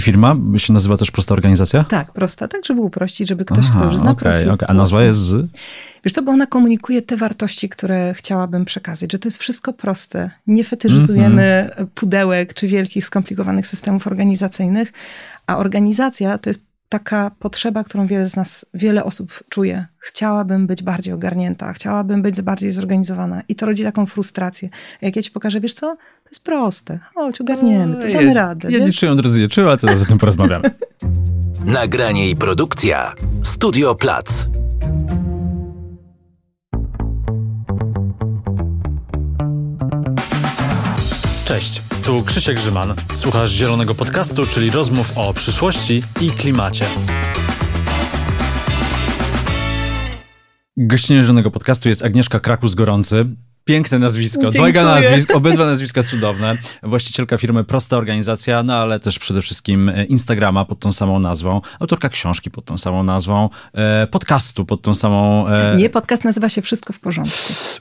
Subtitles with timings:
[0.00, 1.84] I firma się nazywa też Prosta Organizacja?
[1.84, 4.50] Tak, prosta, tak żeby uprościć, żeby ktoś, Aha, kto już zna okay, profil.
[4.50, 4.68] Okay.
[4.68, 5.46] A nazwa jest z?
[6.04, 10.30] Wiesz co, bo ona komunikuje te wartości, które chciałabym przekazać, że to jest wszystko proste.
[10.46, 11.86] Nie fetyszyzujemy mm -hmm.
[11.94, 14.92] pudełek czy wielkich, skomplikowanych systemów organizacyjnych,
[15.46, 19.86] a organizacja to jest taka potrzeba, którą wiele z nas, wiele osób czuje.
[19.98, 24.68] Chciałabym być bardziej ogarnięta, chciałabym być bardziej zorganizowana i to rodzi taką frustrację.
[25.00, 25.96] Jak ja ci pokażę, wiesz co?
[26.30, 26.98] To jest proste.
[27.14, 28.68] Chodź, ogarniemy, to damy radę.
[28.70, 30.70] Ja nie czuję od razu nie czuję, ale teraz o tym porozmawiamy.
[31.64, 34.48] Nagranie i produkcja Studio Plac.
[41.44, 41.82] Cześć.
[42.04, 42.94] Tu Krzysiek Grzyman.
[43.14, 46.84] Słuchasz Zielonego Podcastu, czyli rozmów o przyszłości i klimacie.
[50.76, 53.26] Gościem Zielonego Podcastu jest Agnieszka Krakus-Gorący.
[53.70, 54.58] Piękne nazwisko, Dziękuję.
[54.58, 56.56] dwojga nazwisk, obydwa nazwiska cudowne.
[56.82, 61.60] Właścicielka firmy Prosta Organizacja, no ale też przede wszystkim e, Instagrama pod tą samą nazwą,
[61.80, 65.48] autorka książki pod tą samą nazwą, e, podcastu pod tą samą...
[65.48, 65.76] E...
[65.76, 67.38] Nie, podcast nazywa się Wszystko w porządku.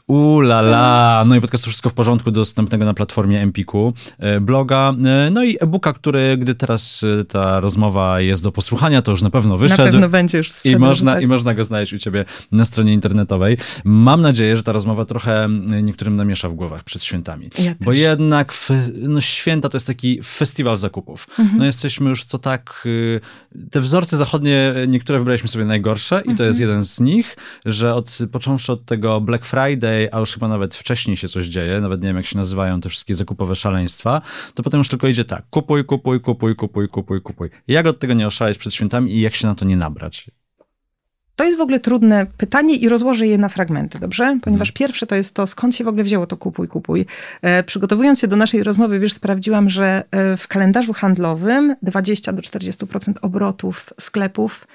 [0.08, 3.94] Ulala, no i podcastu Wszystko w porządku, dostępnego na platformie Empiku,
[4.42, 4.94] bloga,
[5.32, 9.58] no i e-booka, który, gdy teraz ta rozmowa jest do posłuchania, to już na pewno
[9.58, 9.84] wyszedł.
[9.84, 11.24] Na pewno będzie już I można, tak.
[11.24, 13.58] I można go znaleźć u ciebie na stronie internetowej.
[13.84, 15.48] Mam nadzieję, że ta rozmowa trochę
[15.84, 17.50] niektórym namiesza w głowach przed świętami.
[17.60, 18.54] Ja Bo jednak
[18.94, 21.28] no, święta to jest taki festiwal zakupów.
[21.40, 21.58] Mhm.
[21.58, 23.22] No jesteśmy już to tak, y,
[23.72, 26.48] te wzorce zachodnie, niektóre wybraliśmy sobie najgorsze i to mhm.
[26.48, 30.76] jest jeden z nich, że od, począwszy od tego Black Friday, a już chyba nawet
[30.76, 34.22] wcześniej się coś dzieje, nawet nie wiem jak się nazywają te wszystkie zakupowe szaleństwa,
[34.54, 37.50] to potem już tylko idzie tak, kupuj, kupuj, kupuj, kupuj, kupuj, kupuj.
[37.68, 40.32] Jak od tego nie oszaleć przed świętami i jak się na to nie nabrać?
[41.40, 44.40] To jest w ogóle trudne pytanie i rozłożę je na fragmenty, dobrze?
[44.42, 44.74] Ponieważ mhm.
[44.74, 47.06] pierwsze to jest to, skąd się w ogóle wzięło to kupuj, kupuj.
[47.42, 52.42] E, przygotowując się do naszej rozmowy, wiesz, sprawdziłam, że e, w kalendarzu handlowym 20 do
[52.42, 54.68] 40% obrotów sklepów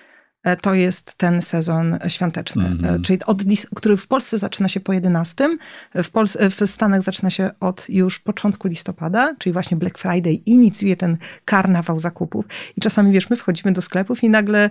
[0.43, 3.03] e, to jest ten sezon świąteczny, mm -hmm.
[3.03, 3.43] czyli od,
[3.75, 5.59] który w Polsce zaczyna się po 11,
[5.95, 10.97] w, Polsce, w Stanach zaczyna się od już początku listopada, czyli właśnie Black Friday inicjuje
[10.97, 12.45] ten karnawał zakupów.
[12.77, 14.71] I czasami, wiesz, my wchodzimy do sklepów i nagle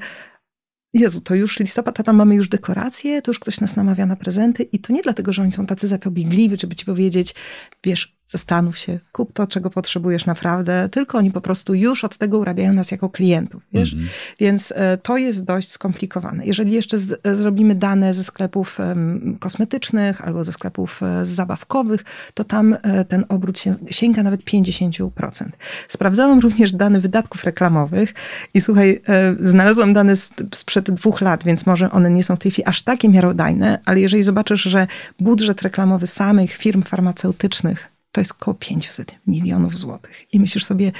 [0.93, 4.15] Jezu, to już listopad, a tam mamy już dekoracje, to już ktoś nas namawia na
[4.15, 7.35] prezenty i to nie dlatego, że oni są tacy zapobiegliwi, żeby ci powiedzieć,
[7.83, 12.39] wiesz, zastanów się, kup to, czego potrzebujesz naprawdę, tylko oni po prostu już od tego
[12.39, 13.93] urabiają nas jako klientów, wiesz?
[13.93, 14.09] Mm -hmm.
[14.39, 16.45] Więc e, to jest dość skomplikowane.
[16.45, 18.77] Jeżeli jeszcze e, zrobimy dane ze sklepów
[19.39, 22.77] kosmetycznych albo ze sklepów e, zabawkowych, to tam
[23.09, 25.09] ten obrót się, sięga nawet 50%.
[25.87, 28.13] Sprawdzałam również dane wydatków reklamowych
[28.53, 29.01] i słuchaj,
[29.39, 30.15] znalazłam dane
[30.53, 33.99] sprzed dwóch lat, więc może one nie są w tej chwili aż takie miarodajne, ale
[33.99, 34.87] jeżeli zobaczysz, że
[35.19, 40.33] budżet reklamowy samych firm farmaceutycznych to jest około 500 milionów złotych.
[40.33, 40.91] I myślisz sobie,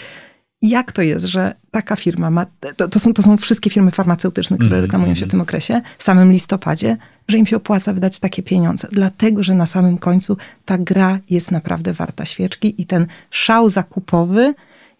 [0.61, 2.45] jak to jest, że taka firma ma,
[2.77, 5.31] to, to, są, to są wszystkie firmy farmaceutyczne, które mm, reklamują się w mhm.
[5.31, 6.97] tym okresie, w samym listopadzie,
[7.27, 8.87] że im się opłaca wydać takie pieniądze.
[8.91, 14.53] Dlatego, że na samym końcu ta gra jest naprawdę warta świeczki i ten szał zakupowy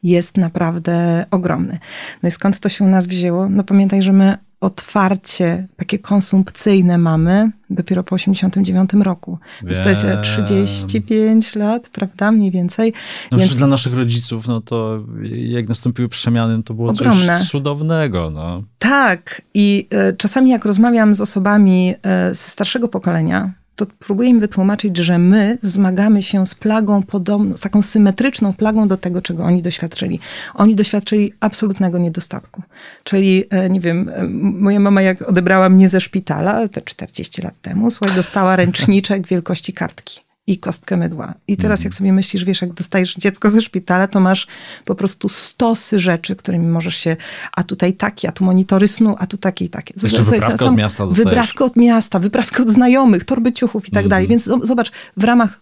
[0.04, 1.80] jest naprawdę ogromny.
[2.24, 3.50] No i skąd to się u nas wzięło?
[3.50, 9.40] No pamiętaj, że my otwarcie takie konsumpcyjne mamy dopiero po 89 roku.
[9.64, 12.32] Więc to jest 35 lat, prawda?
[12.32, 12.94] Mniej więcej.
[13.32, 13.56] No Więc...
[13.56, 15.00] Dla naszych rodziców, no to
[15.32, 17.38] jak nastąpiły przemiany, to było Ogromne.
[17.40, 18.30] coś cudownego.
[18.30, 18.64] No.
[18.80, 19.42] Tak.
[19.54, 21.94] I y, czasami jak rozmawiam z osobami
[22.32, 27.58] y, z starszego pokolenia, to próbuję im wytłumaczyć, że my zmagamy się z plagą podobną,
[27.58, 30.20] z taką symetryczną plagą do tego, czego oni doświadczyli.
[30.54, 32.62] Oni doświadczyli absolutnego niedostatku.
[33.04, 37.62] Czyli, e, nie wiem, e, moja mama jak odebrała mnie ze szpitala, te 40 lat
[37.62, 41.34] temu, słuchaj, dostała ręczniczek wielkości kartki i kostkę mydła.
[41.48, 41.84] I teraz mhm.
[41.84, 44.48] jak sobie myślisz, wiesz, jak dostajesz dziecko ze szpitala, to masz
[44.86, 47.18] po prostu stosy rzeczy, którymi możesz się,
[47.56, 49.94] a tutaj takie, a tu monitory snu, a tu takie i takie.
[50.04, 51.30] Jeszcze wyprawkę od miasta dostajesz.
[51.30, 54.26] Wyprawkę od miasta, wyprawkę od znajomych, torby ciuchów i tak dalej.
[54.26, 54.30] Mhm.
[54.30, 55.62] Więc zobacz, w ramach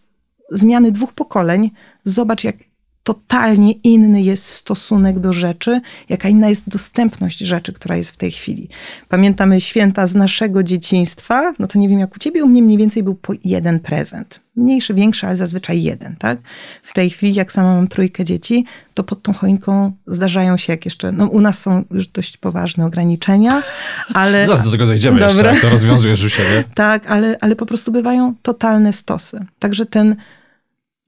[0.52, 1.72] zmiany dwóch pokoleń,
[2.03, 2.56] zobacz jak
[3.03, 8.31] totalnie inny jest stosunek do rzeczy, jaka inna jest dostępność rzeczy, która jest w tej
[8.31, 8.69] chwili.
[9.09, 12.77] Pamiętamy święta z naszego dzieciństwa, no to nie wiem jak u ciebie, u mnie mniej
[12.77, 14.39] więcej był po jeden prezent.
[14.56, 16.38] Mniejszy, większy, ale zazwyczaj jeden, tak?
[16.83, 20.86] W tej chwili, jak sama mam trójkę dzieci, to pod tą choinką zdarzają się jak
[20.86, 23.62] jeszcze, no u nas są już dość poważne ograniczenia,
[24.13, 24.48] ale...
[24.48, 25.33] Zaraz do tego dojdziemy Dobra.
[25.33, 26.63] jeszcze, jak to rozwiązujesz u siebie.
[26.75, 29.45] tak, ale, ale po prostu bywają totalne stosy.
[29.59, 30.15] Także ten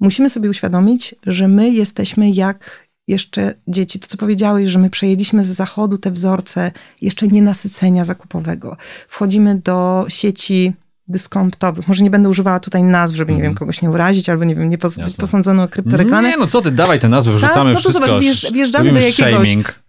[0.04, 4.00] musimy sobie uświadomić, że my jesteśmy jak jeszcze dzieci.
[4.00, 6.72] To, co powiedziałeś, że my przejęliśmy z zachodu te wzorce
[7.02, 8.78] jeszcze nienasycenia zakupowego.
[9.08, 10.74] Wchodzimy do sieci
[11.08, 11.88] dyskontowych.
[11.88, 13.58] Może nie będę używała tutaj nazw, żeby, nie wiem, mhm.
[13.58, 16.30] kogoś nie urazić, albo, nie wiem, nie pos- być posądzono o kryptoreklamy.
[16.30, 17.66] Nie, no co ty, dawaj te nazwy, wrzucamy tak?
[17.66, 18.08] no to wszystko.
[18.08, 19.34] Zobacz, wjeżdżamy do jakiegoś...
[19.34, 19.84] Shaming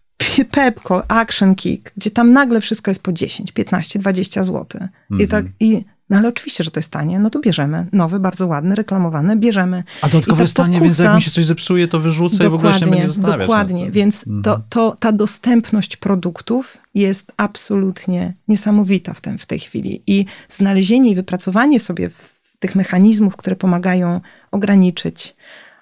[0.51, 4.67] Pepko, Action Kick, gdzie tam nagle wszystko jest po 10, 15, 20 zł.
[5.11, 5.29] I Mhm.
[5.31, 5.85] tak, i
[6.15, 7.87] no ale oczywiście, że to jest tanie, no to bierzemy.
[7.93, 9.85] Nowy, bardzo ładny, reklamowany, bierzemy.
[10.03, 12.79] A dodatkowo jest tanie, więc jak mi się coś zepsuje, to wyrzucę i w ogóle
[12.79, 13.41] się nie zastanawiać.
[13.47, 14.43] Dokładnie, więc Mhm.
[14.43, 20.03] to, to, ta dostępność produktów jest absolutnie niesamowita w, tym, w tej chwili.
[20.07, 22.11] I znalezienie i wypracowanie sobie
[22.59, 24.21] tych mechanizmów, które pomagają
[24.51, 25.37] ograniczyć,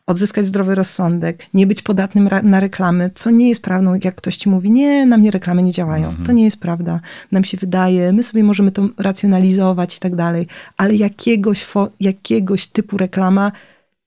[0.06, 4.48] odzyskać zdrowy rozsądek, nie być podatnym na reklamy, co nie jest prawdą, jak ktoś ci
[4.48, 6.08] mówi, nie, na mnie reklamy nie działają.
[6.08, 6.26] Mhm.
[6.26, 7.00] To nie jest prawda.
[7.32, 10.46] Nam się wydaje, my sobie możemy to racjonalizować i tak dalej,
[10.76, 11.66] ale jakiegoś,
[12.00, 13.52] jakiegoś typu reklama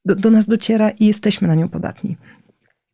[0.06, 2.18] do, do nas dociera i jesteśmy na nią podatni.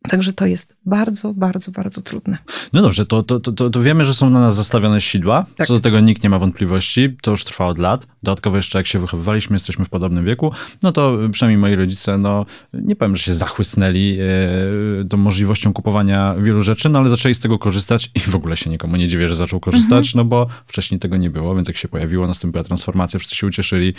[0.08, 2.38] Także to jest bardzo, bardzo, bardzo trudne.
[2.72, 5.46] No dobrze, to, to, to, to wiemy, że są na nas zastawione sidła.
[5.56, 5.66] Tak.
[5.66, 7.16] Co do tego nikt nie ma wątpliwości.
[7.22, 8.06] To już trwa od lat.
[8.22, 10.52] Dodatkowo jeszcze jak się wychowywaliśmy, jesteśmy w podobnym wieku,
[10.82, 16.34] no to przynajmniej moi rodzice, no nie powiem, że się zachłysnęli e, tą możliwością kupowania
[16.34, 19.28] wielu rzeczy, no ale zaczęli z tego korzystać i w ogóle się nikomu nie dziwię,
[19.28, 23.18] że zaczął korzystać, no bo wcześniej tego nie było, więc jak się pojawiło, nastąpiła transformacja,
[23.18, 23.94] wszyscy się ucieszyli.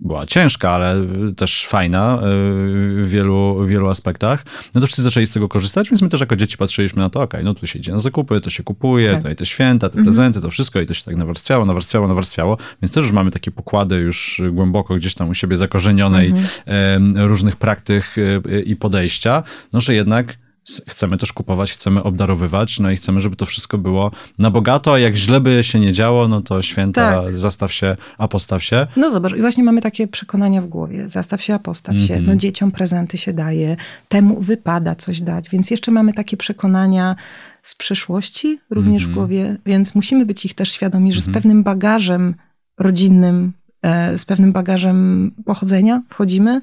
[0.00, 1.06] Była ciężka, ale
[1.36, 4.44] też fajna e, w wielu, wielu aspektach.
[4.74, 7.22] No to wszyscy zaczęli z tego korzystać, więc my też jako dzieci patrzyliśmy na to,
[7.22, 9.18] okej, no tu się idzie na zakupy, to się kupuje, Tak.
[9.18, 12.92] tutaj te święta, te prezenty, to wszystko i to się tak nawarstwiało, nawarstwiało, nawarstwiało, więc
[12.92, 16.34] też już mamy takie pokłady już głęboko gdzieś tam u siebie zakorzenionej
[16.66, 19.42] em, różnych praktyk e, i podejścia,
[19.72, 20.43] no że jednak
[20.88, 24.98] chcemy też kupować, chcemy obdarowywać, no i chcemy, żeby to wszystko było na bogato, a
[24.98, 27.38] jak źle by się nie działo, no to święta, Tak.
[27.38, 28.86] zastaw się, a postaw się.
[28.96, 31.08] No zobacz, i właśnie mamy takie przekonania w głowie.
[31.08, 32.14] Zastaw się, a postaw się.
[32.14, 32.26] Mhm.
[32.26, 33.76] No dzieciom prezenty się daje,
[34.08, 35.48] temu wypada coś dać.
[35.50, 37.16] Więc jeszcze mamy takie przekonania
[37.62, 39.12] z przeszłości również Mhm.
[39.12, 42.34] w głowie, więc musimy być ich też świadomi, że z pewnym bagażem
[42.78, 43.52] rodzinnym,
[43.82, 46.60] e, z pewnym bagażem pochodzenia wchodzimy.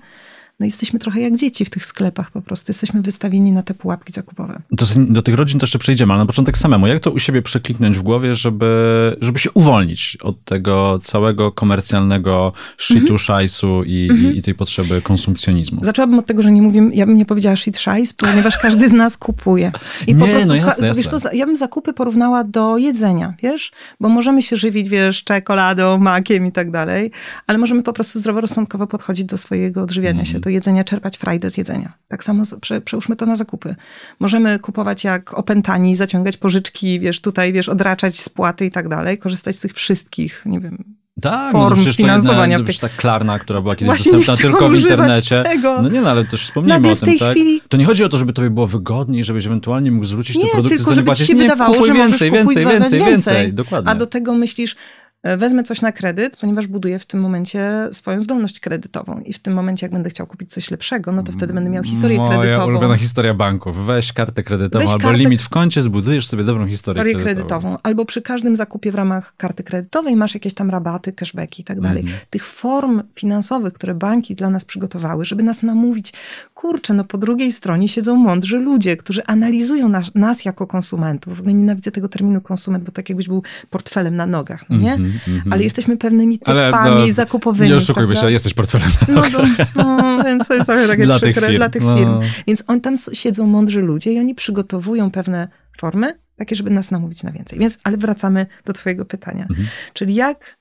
[0.61, 2.69] No jesteśmy trochę jak dzieci w tych sklepach po prostu.
[2.71, 4.61] Jesteśmy wystawieni na te pułapki zakupowe.
[4.71, 6.87] Do, do tych rodzin to jeszcze przejdziemy, ale na początek samemu.
[6.87, 12.53] Jak to u siebie przekliknąć w głowie, żeby, żeby się uwolnić od tego całego komercjalnego
[12.77, 13.17] shitu, Mhm.
[13.17, 15.83] szajsu i, i, i tej potrzeby konsumpcjonizmu?
[15.83, 18.91] Zaczęłabym od tego, że nie mówię, ja bym nie powiedziała shit shice, ponieważ każdy z
[18.91, 19.71] nas kupuje.
[20.07, 21.19] I po Nie, prostu, no ka- jasne, wiesz jasne.
[21.19, 23.71] co, ja bym zakupy porównała do jedzenia, wiesz?
[23.99, 27.11] Bo możemy się żywić, wiesz, czekoladą, makiem i tak dalej,
[27.47, 31.57] ale możemy po prostu zdroworozsądkowo podchodzić do swojego odżywiania się, do jedzenia, czerpać frajdę z
[31.57, 31.93] jedzenia.
[32.07, 33.75] Tak samo z- prze, przełóżmy to na zakupy.
[34.19, 39.55] Możemy kupować jak opętani, zaciągać pożyczki, wiesz, tutaj, wiesz, odraczać spłaty i tak dalej, korzystać
[39.55, 40.83] z tych wszystkich, nie wiem,
[41.21, 43.75] Tak, form no to przecież to finansowania jedna, w tych- przecież ta klarna, która była
[43.75, 45.43] kiedyś Właśnie dostępna tylko w internecie.
[45.43, 45.81] tego.
[45.81, 47.31] No nie, no ale też wspomnijmy Nagle o tym, tak?
[47.31, 50.43] chwili- To nie chodzi o to, żeby tobie było wygodniej, żebyś ewentualnie mógł zwrócić te
[50.43, 52.99] Nie, produkty, tylko żeby ci się nie, wydawało, kupuj że więcej, możesz więcej, kupuj więcej,
[52.99, 53.91] więcej, więcej, dokładnie.
[53.91, 54.75] A do tego myślisz,
[55.23, 59.19] wezmę coś na kredyt, ponieważ buduję w tym momencie swoją zdolność kredytową.
[59.25, 61.83] I w tym momencie, jak będę chciał kupić coś lepszego, no to wtedy będę miał
[61.83, 62.67] historię Moja kredytową.
[62.67, 63.85] ulubiona historia banków.
[63.85, 67.59] Weź kartę kredytową Weź albo kartę- limit w koncie, zbudujesz sobie dobrą historię, historię kredytową.
[67.59, 67.77] kredytową.
[67.83, 71.81] Albo przy każdym zakupie w ramach karty kredytowej masz jakieś tam rabaty, cashbacki i tak
[71.81, 72.01] dalej.
[72.01, 72.19] Mhm.
[72.29, 76.13] Tych form finansowych, które banki dla nas przygotowały, żeby nas namówić,
[76.53, 81.37] kurczę, no po drugiej stronie siedzą mądrzy ludzie, którzy analizują nas, nas jako konsumentów.
[81.37, 84.93] W ogóle nienawidzę tego terminu konsument, bo tak jakbyś był portfelem na nogach, no nie?
[84.93, 85.53] Mhm, mhm.
[85.53, 87.69] Ale jesteśmy pewnymi Ale, typami no, zakupowymi.
[87.69, 88.21] Nie oszukujmy prawda?
[88.21, 88.89] się, jesteś portfelem.
[89.07, 89.43] No, to,
[89.83, 91.57] no, więc to jest trochę takie Dla tych przykre firm.
[91.57, 91.97] dla tych No.
[91.97, 92.19] firm.
[92.47, 95.47] Więc on tam siedzą mądrzy ludzie i oni przygotowują pewne
[95.77, 97.59] formy, takie, żeby nas namówić na więcej.
[97.59, 99.45] Więc, ale wracamy do twojego pytania.
[99.49, 99.67] Mhm.
[99.93, 100.57] Czyli jak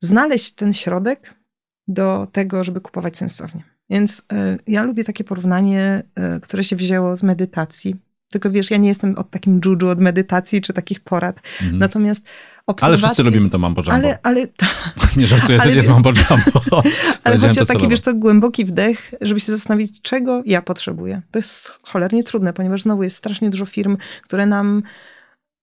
[0.00, 1.34] znaleźć ten środek
[1.88, 3.62] do tego, żeby kupować sensownie.
[3.90, 4.24] Więc y,
[4.66, 6.02] ja lubię takie porównanie,
[6.36, 7.96] y, które się wzięło z medytacji.
[8.30, 11.40] Tylko wiesz, ja nie jestem od takim dżudżu od medytacji czy takich porad.
[11.62, 11.78] Mhm.
[11.78, 12.24] Natomiast
[12.80, 13.92] Ale wszyscy lubimy to mambo jumbo.
[13.92, 14.46] Ale, ale,
[15.16, 16.82] Nie żartuję, to ale- nie jest mambo jumbo.
[17.24, 17.88] ale chodzi to o taki, celowo.
[17.88, 21.22] wiesz co, głęboki wdech, żeby się zastanowić, czego ja potrzebuję.
[21.30, 24.82] To jest cholernie trudne, ponieważ znowu jest strasznie dużo firm, które nam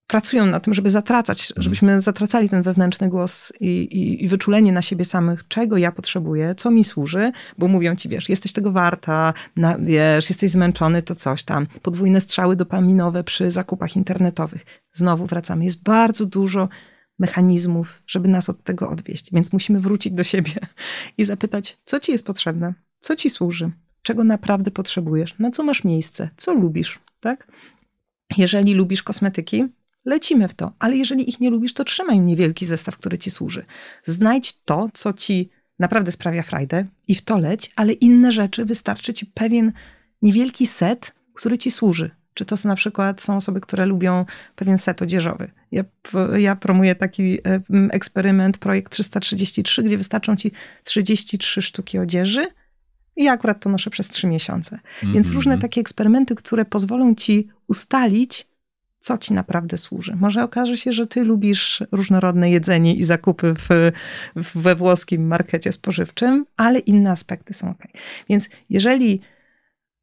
[0.08, 1.64] pracują na tym, żeby zatracać, Mhm.
[1.64, 6.56] żebyśmy zatracali ten wewnętrzny głos i, i, i wyczulenie na siebie samych, czego ja potrzebuję,
[6.58, 11.16] co mi służy, bo mówią ci, wiesz, jesteś tego warta, na, wiesz, jesteś zmęczony, to
[11.16, 11.68] coś tam.
[11.82, 14.66] Podwójne strzały dopaminowe przy zakupach internetowych.
[14.94, 15.66] Znowu wracamy.
[15.66, 16.70] Jest bardzo dużo
[17.24, 19.30] mechanizmów, żeby nas od tego odwieść.
[19.34, 20.52] Więc musimy wrócić do siebie
[21.18, 25.84] i zapytać, co ci jest potrzebne, co ci służy, czego naprawdę potrzebujesz, na co masz
[25.84, 27.48] miejsce, co lubisz, tak?
[28.38, 29.66] Jeżeli lubisz kosmetyki,
[30.06, 33.66] lecimy w to, ale jeżeli ich nie lubisz, to trzymaj niewielki zestaw, który ci służy.
[34.06, 35.50] Znajdź to, co ci
[35.80, 39.72] naprawdę sprawia frajdę i w to leć, ale inne rzeczy wystarczy ci pewien
[40.22, 42.12] niewielki set, który ci służy.
[42.34, 44.26] Czy to są na przykład są osoby, które lubią
[44.56, 45.52] pewien set odzieżowy.
[45.72, 45.84] Ja,
[46.38, 47.62] ja promuję taki e,
[47.92, 50.52] eksperyment, projekt 333, gdzie wystarczą ci
[50.84, 52.48] 33 sztuki odzieży
[53.16, 54.80] i ja akurat to noszę przez 3 miesiące.
[55.04, 55.36] Więc Mhm.
[55.36, 58.48] różne takie eksperymenty, które pozwolą ci ustalić,
[59.00, 60.16] co ci naprawdę służy.
[60.16, 63.92] Może okaże się, że ty lubisz różnorodne jedzenie i zakupy w,
[64.36, 67.84] w, we włoskim markecie spożywczym, ale inne aspekty są ok.
[68.30, 69.22] Więc jeżeli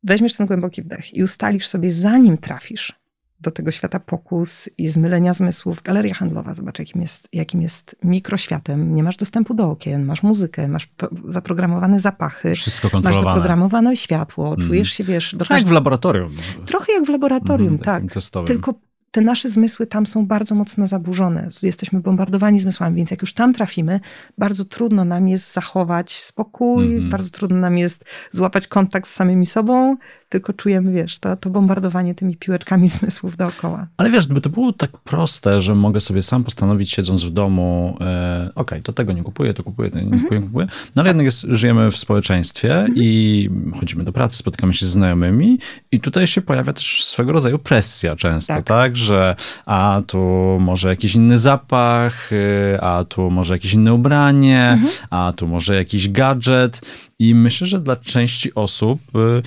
[0.02, 3.00] weźmiesz ten głęboki wdech i ustalisz sobie, zanim trafisz
[3.40, 5.82] do tego świata pokus i zmylenia zmysłów.
[5.82, 8.94] Galeria handlowa, zobacz, jakim jest, jakim jest mikroświatem.
[8.94, 10.88] Nie masz dostępu do okien, masz muzykę, masz
[11.28, 12.54] zaprogramowane zapachy.
[12.54, 13.24] Wszystko kontrolowane.
[13.24, 14.68] Masz zaprogramowane światło, mm.
[14.68, 15.36] czujesz się, wiesz...
[15.38, 16.32] Trochę jak w laboratorium.
[16.66, 18.12] Trochę jak w laboratorium, mm, tak.
[18.12, 18.46] Testowym.
[18.46, 18.74] Tylko
[19.10, 21.48] te nasze zmysły tam są bardzo mocno zaburzone.
[21.62, 24.00] Jesteśmy bombardowani zmysłami, więc jak już tam trafimy,
[24.38, 27.10] bardzo trudno nam jest zachować spokój, mm -hmm.
[27.10, 29.96] bardzo trudno nam jest złapać kontakt z samymi sobą,
[30.30, 33.86] tylko czujemy, wiesz, to, to bombardowanie tymi piłeczkami zmysłów dookoła.
[33.96, 37.96] Ale wiesz, gdyby to było tak proste, że mogę sobie sam postanowić, siedząc w domu,
[38.00, 40.22] e, okej, okay, to tego nie kupuję, to kupuję, to nie mhm.
[40.22, 40.66] kupuję, kupuję.
[40.96, 42.94] No ale jednak jest, żyjemy w społeczeństwie mhm.
[42.96, 45.58] i chodzimy do pracy, spotykamy się z znajomymi
[45.92, 48.64] i tutaj się pojawia też swego rodzaju presja często, tak?
[48.64, 48.96] tak?
[48.96, 50.18] Że a tu
[50.60, 54.90] może jakiś inny zapach, y, a tu może jakieś inne ubranie, mhm.
[55.10, 56.80] a tu może jakiś gadżet
[57.18, 59.42] i myślę, że dla części osób y,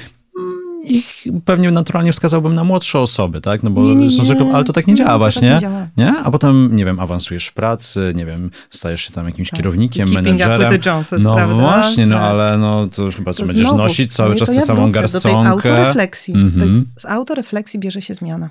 [0.83, 3.63] ich pewnie naturalnie wskazałbym na młodsze osoby, tak?
[3.63, 5.69] No bo nie, nie, są zwykle, ale to tak nie działa nie, właśnie, tak nie,
[5.69, 5.87] działa.
[5.97, 6.13] nie?
[6.23, 9.57] A potem, nie wiem, awansujesz w pracy, nie wiem, stajesz się tam jakimś tak.
[9.57, 10.79] kierownikiem, Keeping menedżerem.
[10.85, 11.55] Joneses, no prawda?
[11.55, 12.25] właśnie, no tak.
[12.25, 15.29] ale no to chyba co, będziesz znowu, nosić cały czas tę samą garsonkę.
[15.29, 16.33] Do tej autorefleksji.
[16.33, 16.61] Mm -hmm.
[16.61, 18.49] jest, z autorefleksji bierze się zmiana.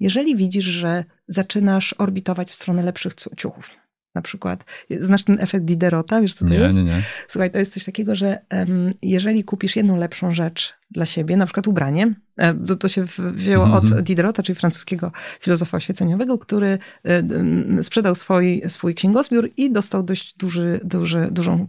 [0.00, 3.70] Jeżeli widzisz, że zaczynasz orbitować w stronę lepszych ciuchów,
[4.14, 4.64] na przykład.
[5.00, 6.20] Znasz ten efekt Diderota?
[6.20, 6.78] Wiesz, co to nie, jest?
[6.78, 7.02] Nie, nie.
[7.28, 11.46] Słuchaj, to jest coś takiego, że um, jeżeli kupisz jedną lepszą rzecz dla siebie, na
[11.46, 12.14] przykład ubranie.
[12.36, 14.04] E, to, się wzięło mm od mhm.
[14.04, 20.80] Diderota, czyli francuskiego filozofa oświeceniowego, który e, sprzedał swój, swój księgozbiór i dostał dość duży,
[20.84, 21.66] duży, dużą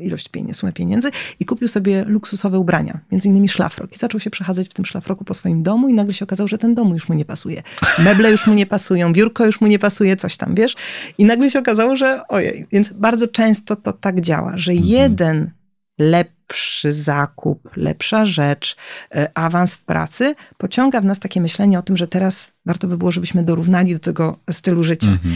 [0.00, 3.92] ilość pieniędzy, sumę pieniędzy i kupił sobie luksusowe ubrania, między innymi szlafrok.
[3.92, 6.58] I zaczął się przechadzać w tym szlafroku po swoim domu i nagle się okazało, że
[6.58, 7.62] ten dom już mu nie pasuje.
[7.98, 10.76] Meble już mu nie pasują, biurko już mu nie pasuje, coś tam, wiesz?
[11.18, 12.66] I nagle się okazało, że ojej.
[12.72, 14.86] Więc bardzo często to tak działa, że mm -hmm.
[14.86, 15.50] jeden
[15.98, 18.76] lepszy zakup, lepsza rzecz,
[19.14, 22.98] e, awans w pracy, pociąga w nas takie myślenie o tym, że teraz warto by
[22.98, 25.08] było, żebyśmy dorównali do tego stylu życia.
[25.08, 25.34] Mhm.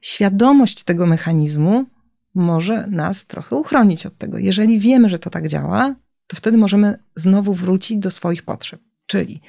[0.00, 1.86] Świadomość tego mechanizmu
[2.34, 4.38] może nas trochę uchronić od tego.
[4.38, 5.94] Jeżeli wiemy, że to tak działa,
[6.26, 8.80] to wtedy możemy znowu wrócić do swoich potrzeb.
[9.06, 9.40] Czyli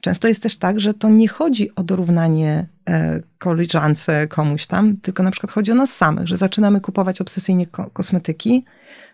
[0.00, 5.22] często jest też tak, że to nie chodzi o dorównanie e, koleżance komuś tam, tylko
[5.22, 8.64] na przykład chodzi o nas samych, że zaczynamy kupować obsesyjnie kosmetyki,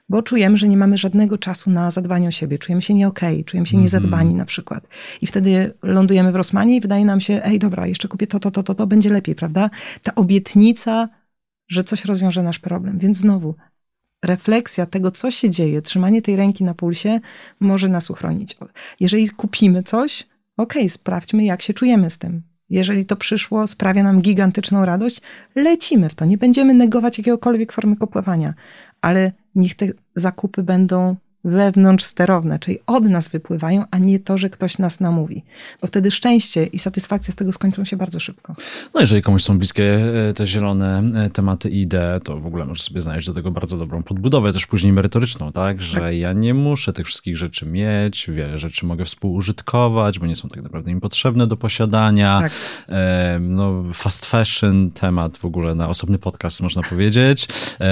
[0.08, 3.44] bo czujemy, że nie mamy żadnego czasu na zadbanie o siebie, czujemy się nie okay,
[3.44, 4.38] czujemy się niezadbani mm -hmm.
[4.38, 4.88] na przykład.
[5.22, 8.50] I wtedy lądujemy w Rosmanie i wydaje nam się, ej dobra, jeszcze kupię to, to,
[8.50, 9.70] to, to, to będzie lepiej, prawda?
[10.02, 11.08] Ta obietnica,
[11.68, 12.98] że coś rozwiąże nasz problem.
[12.98, 13.54] Więc znowu,
[14.24, 17.20] refleksja tego, co się dzieje, trzymanie tej ręki na pulsie
[17.60, 18.56] może nas uchronić.
[19.00, 22.42] Jeżeli kupimy coś, okej, okay, sprawdźmy, jak się czujemy z tym.
[22.70, 25.20] Jeżeli to przyszło, sprawia nam gigantyczną radość,
[25.54, 26.24] lecimy w to.
[26.24, 28.54] Nie będziemy negować jakiegokolwiek formy kopływania,
[29.00, 34.50] ale niech te zakupy będą wewnątrz sterowne, czyli od nas wypływają, a nie to, że
[34.50, 35.42] ktoś nas namówi.
[35.80, 38.54] Bo wtedy szczęście i satysfakcja z tego skończą się bardzo szybko.
[38.94, 39.84] No jeżeli komuś są bliskie
[40.28, 43.50] e, te zielone e, tematy i idee, to w ogóle możesz sobie znaleźć do tego
[43.50, 45.82] bardzo dobrą podbudowę, też później merytoryczną, tak?
[45.82, 46.14] Że tak.
[46.14, 50.62] ja nie muszę tych wszystkich rzeczy mieć, wiele rzeczy mogę współużytkować, bo nie są tak
[50.62, 52.38] naprawdę im potrzebne do posiadania.
[52.40, 52.52] Tak.
[52.88, 57.48] E, no, fast fashion temat w ogóle na osobny podcast można powiedzieć,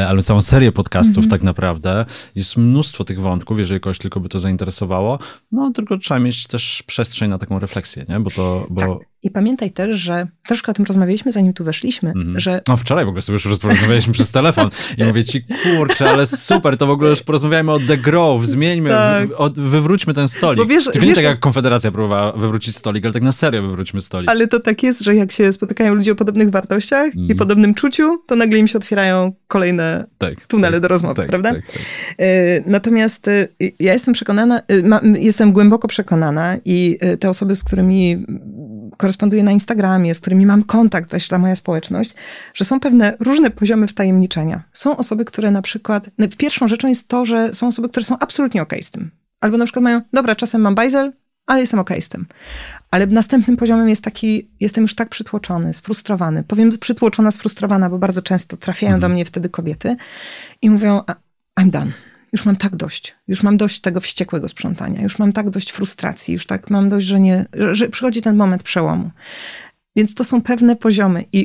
[0.09, 1.31] ale całą serię podcastów mhm.
[1.31, 2.05] tak naprawdę.
[2.35, 5.19] Jest mnóstwo tych wątków, wątków, jeżeli kogoś tylko by to zainteresowało.
[5.53, 8.21] No tylko trzeba mieć też przestrzeń na taką refleksję, nie?
[8.21, 8.67] Bo to...
[8.71, 8.81] Bo...
[8.81, 9.09] Tak.
[9.23, 12.41] I pamiętaj też, że troszkę o tym rozmawialiśmy, zanim tu weszliśmy, mm.
[12.41, 12.61] że...
[12.69, 16.77] No wczoraj w ogóle sobie już rozmawialiśmy przez telefon i mówię ci, kurczę, ale super,
[16.77, 19.29] to w ogóle już porozmawiajmy o The Grove, zmieńmy, tak.
[19.53, 20.59] wywróćmy ten stolik.
[20.59, 23.63] Bo wiesz, Tylko wiesz, nie tak jak Konfederacja próbowała wywrócić stolik, ale tak na serio
[23.63, 24.31] wywróćmy stolik.
[24.31, 27.19] Ale to tak jest, że jak się spotykają ludzie o podobnych wartościach mm.
[27.19, 27.39] i mhm.
[27.39, 31.53] podobnym czuciu, to nagle im się otwierają kolejne tak, tunele tak, do rozmowy, tak, prawda?
[31.53, 31.83] Tak, tak.
[32.19, 32.27] E,
[32.71, 33.49] natomiast e,
[33.81, 38.27] ja jestem przekonana, e, jestem głęboko przekonana i te osoby, z którymi
[38.97, 42.15] koresponduję na Instagramie, z którymi mam kontakt, to jest ta moja społeczność,
[42.55, 44.63] że są pewne różne poziomy wtajemniczenia.
[44.73, 48.19] Są osoby, które na przykład, no, pierwszą rzeczą jest to, że są osoby, które są
[48.19, 49.11] absolutnie okej okay z tym.
[49.41, 51.13] Albo na przykład mają, dobra, czasem mam bajzel,
[51.47, 52.27] ale jestem okej okay z tym.
[52.91, 56.43] Ale następnym poziomem jest taki, jestem już tak przytłoczony, sfrustrowany.
[56.43, 59.01] Powiem przytłoczona, sfrustrowana, bo bardzo często trafiają mhm.
[59.01, 59.97] do mnie wtedy kobiety
[60.63, 61.01] i mówią,
[61.61, 61.93] I'm done
[62.33, 63.17] już mam tak dość.
[63.29, 65.03] Już mam dość tego wściekłego sprzątania.
[65.03, 66.33] Już mam tak dość frustracji.
[66.35, 69.11] Już tak mam dość, że nie, że przychodzi ten moment przełomu.
[69.97, 71.39] Więc to są pewne poziomy i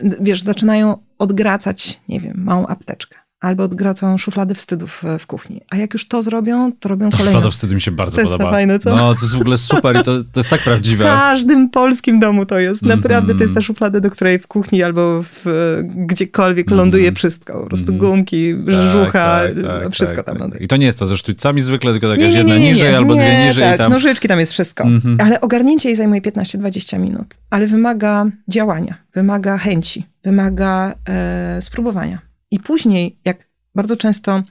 [0.00, 3.27] yy, wiesz, zaczynają odgracać, nie wiem, małą apteczkę.
[3.40, 5.60] Albo odgracą szuflady wstydów w kuchni.
[5.70, 7.32] A jak już to zrobią, to robią to kolejne.
[7.32, 8.44] Szuflada wstydu mi się bardzo to podoba.
[8.44, 8.96] Jest fajne, co?
[8.96, 11.04] No, to jest w ogóle super i to, to jest tak prawdziwe.
[11.04, 12.82] W każdym polskim domu to jest.
[12.82, 15.44] Naprawdę to jest ta szuflada, do której w kuchni albo w,
[15.84, 16.78] gdziekolwiek mm.
[16.78, 17.60] ląduje wszystko.
[17.60, 17.98] Po prostu mm.
[17.98, 20.40] gumki, tak, tak, tak, wszystko tak, tam tak.
[20.40, 20.64] ląduje.
[20.64, 23.14] I to nie jest to ze sztućcami zwykle, tylko jakaś jedna nie, nie, niżej albo
[23.14, 23.64] dwie niżej.
[23.64, 23.92] Tak, tam...
[23.92, 24.84] nożyczki, tam jest wszystko.
[24.84, 25.22] Mm -hmm.
[25.24, 27.34] Ale ogarnięcie jej zajmuje 15-20 minut.
[27.50, 32.27] Ale wymaga działania, wymaga chęci, wymaga e, spróbowania.
[32.50, 34.42] I później, jak bardzo często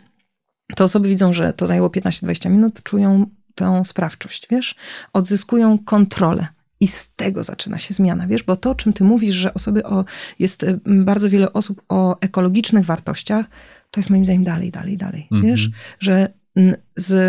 [0.75, 3.25] te osoby widzą, że to zajęło 15-20 minut, czują
[3.55, 4.75] tę sprawczość, wiesz?
[5.13, 6.47] Odzyskują kontrolę.
[6.79, 9.83] I z tego zaczyna się zmiana, wiesz, bo to, o czym ty mówisz, że osoby
[9.83, 10.05] o,
[10.39, 13.45] jest bardzo wiele osób o ekologicznych wartościach,
[13.91, 15.27] to jest moim zdaniem dalej, dalej, dalej.
[15.31, 15.45] Mm -hmm.
[15.45, 16.71] Wiesz, że ale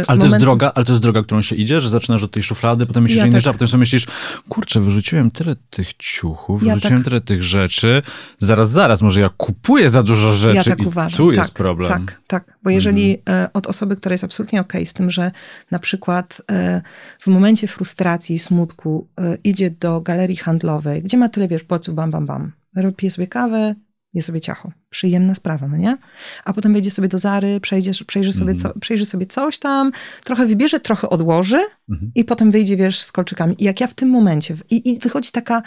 [0.09, 0.19] momentu...
[0.21, 2.87] to jest droga, ale to jest droga, którą się idzie, że zaczynasz od tej szuflady,
[2.87, 3.53] potem myślisz, ja że inny tak...
[3.53, 4.07] potem sobie myślisz,
[4.49, 7.05] kurczę, wyrzuciłem tyle tych ciuchów, ja wyrzuciłem tak...
[7.05, 8.03] tyle tych rzeczy,
[8.39, 11.17] zaraz, zaraz, może ja kupuję za dużo rzeczy ja tak i uważam.
[11.17, 11.89] tu jest tak, problem.
[11.89, 13.49] Tak, tak, bo jeżeli mm.
[13.53, 15.31] od osoby, która jest absolutnie okej okay z tym, że
[15.71, 16.83] na przykład e,
[17.19, 21.95] w momencie frustracji i smutku e, idzie do galerii handlowej, gdzie ma tyle, wiesz, płaców,
[21.95, 22.53] bam, bam, bam,
[22.97, 23.75] pije sobie kawę,
[24.15, 24.71] je sobie ciacho.
[24.91, 25.99] Przyjemna sprawa, no nie?
[26.45, 28.59] A potem wejdzie sobie do Zary, przejdzie, przejrzy, sobie mm.
[28.59, 29.93] co, przejrzy sobie coś tam,
[30.25, 32.13] trochę wybierze, trochę odłoży mm.
[32.15, 33.55] i potem wyjdzie, wiesz, z kolczykami.
[33.59, 35.63] I jak ja w tym momencie, i, i wychodzi taka,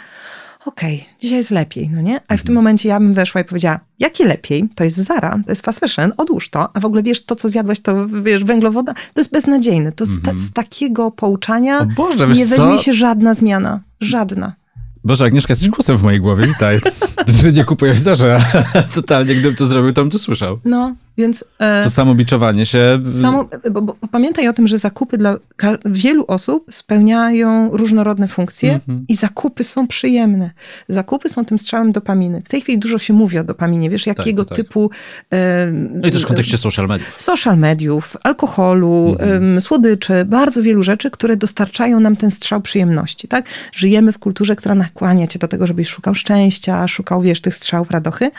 [0.66, 2.16] okej, okay, dzisiaj jest lepiej, no nie?
[2.16, 2.54] A w tym mhm.
[2.54, 4.68] momencie ja bym weszła i powiedziała, jakie lepiej?
[4.74, 6.76] To jest Zara, to jest fast fashion, odłóż to.
[6.76, 9.92] A w ogóle wiesz, to co zjadłaś, to wiesz, węglowoda, to jest beznadziejne.
[9.92, 12.78] To z, ta, z takiego pouczania Boże, nie weźmie co?
[12.78, 13.80] się żadna zmiana.
[14.00, 14.61] Żadna.
[15.04, 16.80] Boże, Agnieszka, jesteś głosem w mojej głowie, witaj.
[17.56, 18.44] nie kupujesz zarze.
[18.94, 20.58] Totalnie, gdybym to zrobił, to bym to słyszał.
[20.64, 21.44] No, więc...
[21.58, 23.00] E, to samobiczowanie się...
[23.20, 25.36] Samo, bo, bo, pamiętaj o tym, że zakupy dla
[25.84, 29.00] wielu osób spełniają różnorodne funkcje mm-hmm.
[29.08, 30.50] i zakupy są przyjemne.
[30.88, 32.42] Zakupy są tym strzałem dopaminy.
[32.44, 34.66] W tej chwili dużo się mówi o dopaminie, wiesz, tak, jakiego tak, tak.
[34.66, 34.90] typu...
[35.32, 37.20] E, no i też w kontekście social mediów.
[37.20, 39.16] Social mediów, alkoholu,
[39.56, 43.46] e, słodyczy, bardzo wielu rzeczy, które dostarczają nam ten strzał przyjemności, tak?
[43.72, 47.90] Żyjemy w kulturze, która nakłania cię do tego, żebyś szukał szczęścia, szukał, wiesz, tych strzałów
[47.90, 48.30] radochy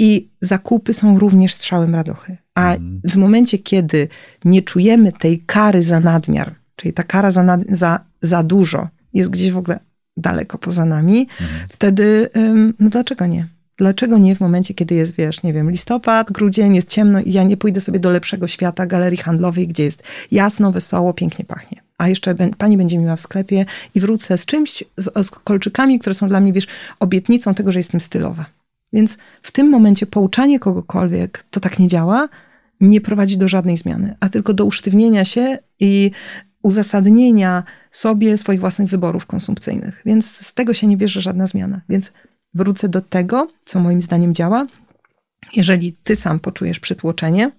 [0.00, 2.36] i zakupy są również strzałem radochy.
[2.54, 3.00] A mm.
[3.04, 4.08] w momencie, kiedy
[4.44, 9.30] nie czujemy tej kary za nadmiar, czyli ta kara za, nad, za, za dużo jest
[9.30, 9.78] gdzieś w ogóle
[10.16, 11.52] daleko poza nami, mm.
[11.68, 12.28] wtedy,
[12.78, 13.48] no dlaczego nie?
[13.76, 17.42] Dlaczego nie w momencie, kiedy jest, wiesz, nie wiem, listopad, grudzień, jest ciemno i ja
[17.42, 21.82] nie pójdę sobie do lepszego świata, galerii handlowej, gdzie jest jasno, wesoło, pięknie pachnie.
[21.98, 26.14] A jeszcze pani będzie miła w sklepie i wrócę z czymś, z, z kolczykami, które
[26.14, 26.66] są dla mnie, wiesz,
[27.00, 28.59] obietnicą tego, że jestem stylowa.
[28.92, 32.28] Więc w tym momencie pouczanie kogokolwiek, to tak nie działa,
[32.80, 36.10] nie prowadzi do żadnej zmiany, a tylko do usztywnienia się i
[36.62, 40.02] uzasadnienia sobie swoich własnych wyborów konsumpcyjnych.
[40.04, 41.80] Więc z tego się nie bierze żadna zmiana.
[41.88, 42.12] Więc
[42.54, 44.66] wrócę do tego, co moim zdaniem działa.
[45.56, 47.50] Jeżeli ty sam poczujesz przytłoczenie,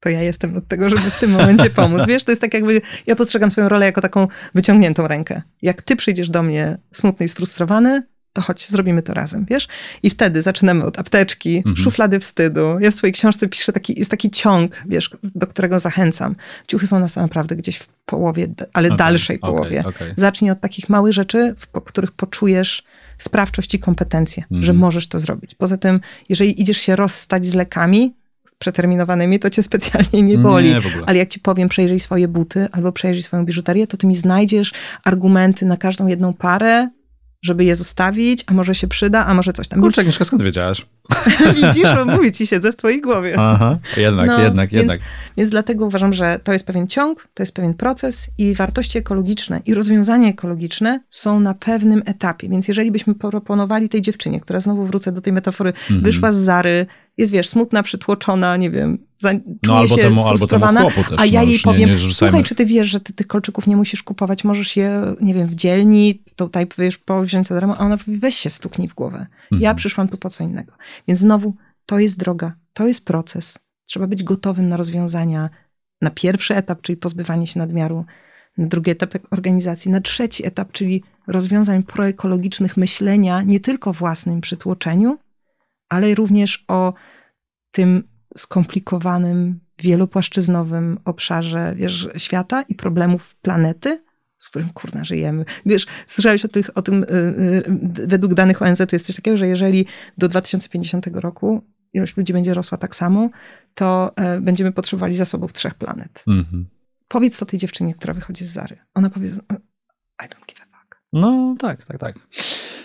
[0.00, 2.06] to ja jestem od tego, żeby w tym momencie pomóc.
[2.06, 5.42] Wiesz, to jest tak jakby, ja postrzegam swoją rolę jako taką wyciągniętą rękę.
[5.62, 9.68] Jak ty przyjdziesz do mnie smutny i sfrustrowany, to chodź, zrobimy to razem, wiesz?
[10.02, 11.76] I wtedy zaczynamy od apteczki, mhm.
[11.76, 12.78] szuflady wstydu.
[12.80, 16.34] Ja w swojej książce piszę taki, jest taki ciąg, wiesz, do którego zachęcam.
[16.68, 19.84] Ciuchy są nas naprawdę gdzieś w połowie, ale okay, dalszej okay, połowie.
[19.86, 20.14] Okay.
[20.16, 22.84] Zacznij od takich małych rzeczy, w których poczujesz
[23.18, 24.62] sprawczość i kompetencje, mhm.
[24.62, 25.54] że możesz to zrobić.
[25.54, 28.14] Poza tym, jeżeli idziesz się rozstać z lekami,
[28.58, 30.68] przeterminowanymi, to cię specjalnie nie boli.
[30.68, 34.16] Nie, Ale jak ci powiem, przejrzyj swoje buty albo przejrzyj swoją biżuterię, to ty mi
[34.16, 34.72] znajdziesz
[35.04, 36.88] argumenty na każdą jedną parę,
[37.42, 39.80] żeby je zostawić, a może się przyda, a może coś tam.
[39.80, 40.86] Kurczę, Agnieszka, skąd wiedziałaś?
[41.56, 43.34] Widzisz, bo mówię ci, siedzę w twojej głowie.
[43.38, 45.00] Aha, jednak, no, jednak, więc, jednak.
[45.36, 49.60] Więc dlatego uważam, że to jest pewien ciąg, to jest pewien proces i wartości ekologiczne
[49.66, 52.48] i rozwiązania ekologiczne są na pewnym etapie.
[52.48, 56.04] Więc jeżeli byśmy proponowali tej dziewczynie, która znowu wrócę do tej metafory, mm -hmm.
[56.04, 56.86] wyszła z Zary,
[57.16, 61.08] jest, wiesz, smutna, przytłoczona, nie wiem, za, czuje no, albo się temu, sfrustrowana, albo temu
[61.08, 63.66] też, a ja jej powiem, nie, nie słuchaj, czy ty wiesz, że ty tych kolczyków
[63.66, 67.80] nie musisz kupować, możesz je, nie wiem, w dzielni, tutaj wiesz, powziąć za darmo, a
[67.80, 69.26] ona mówi, weź się stuknij w głowę.
[69.50, 69.76] Ja mhm.
[69.76, 70.72] przyszłam tu po co innego.
[71.08, 71.54] Więc znowu,
[71.86, 73.58] to jest droga, to jest proces.
[73.84, 75.50] Trzeba być gotowym na rozwiązania,
[76.00, 78.04] na pierwszy etap, czyli pozbywanie się nadmiaru,
[78.58, 84.40] na drugi etap organizacji, na trzeci etap, czyli rozwiązań proekologicznych myślenia nie tylko o własnym
[84.40, 85.18] przytłoczeniu,
[85.88, 86.92] ale również o
[87.70, 94.04] tym skomplikowanym, wielopłaszczyznowym obszarze wiesz, świata i problemów planety,
[94.42, 95.44] z którym kurna żyjemy.
[95.66, 97.06] Wiesz, słyszałeś o, tych, o tym,
[97.96, 99.86] yy, według danych ONZ to jest coś takiego, że jeżeli
[100.18, 103.30] do 2050 roku ilość ludzi będzie rosła tak samo,
[103.74, 106.24] to yy, będziemy potrzebowali zasobów trzech planet.
[106.26, 106.64] -hmm.
[107.08, 108.78] Powiedz to tej dziewczynie, która wychodzi z Zary.
[108.94, 111.02] Ona powie, I don't give a fuck.
[111.12, 112.16] No tak, tak, tak.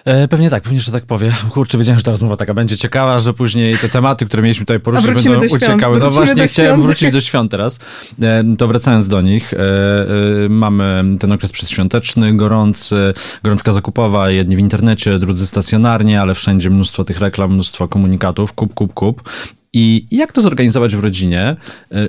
[0.08, 1.32] E, pewnie tak, pewnie, że tak powiem.
[1.54, 4.80] Kurczę, wiedziałem, że ta rozmowa taka będzie ciekawa, że później te tematy, które mieliśmy tutaj
[4.80, 6.00] poruszyć, będą uciekały.
[6.00, 7.80] No właśnie, chciałem wrócić do świąt teraz.
[8.22, 9.58] E, to wracając do nich, e,
[10.50, 17.04] mamy ten okres przedświąteczny, gorący, gorączka zakupowa, jedni w internecie, drudzy stacjonarnie, ale wszędzie mnóstwo
[17.04, 19.22] tych reklam, mnóstwo komunikatów, kup, kup, kup.
[19.74, 21.56] I jak to zorganizować w rodzinie,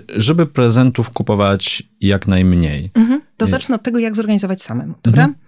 [0.09, 2.91] żeby prezentów kupować jak najmniej?
[2.95, 3.21] Mhm.
[3.37, 5.25] To zacznę od tego, jak zorganizować samemu, dobra?
[5.25, 5.39] Mhm.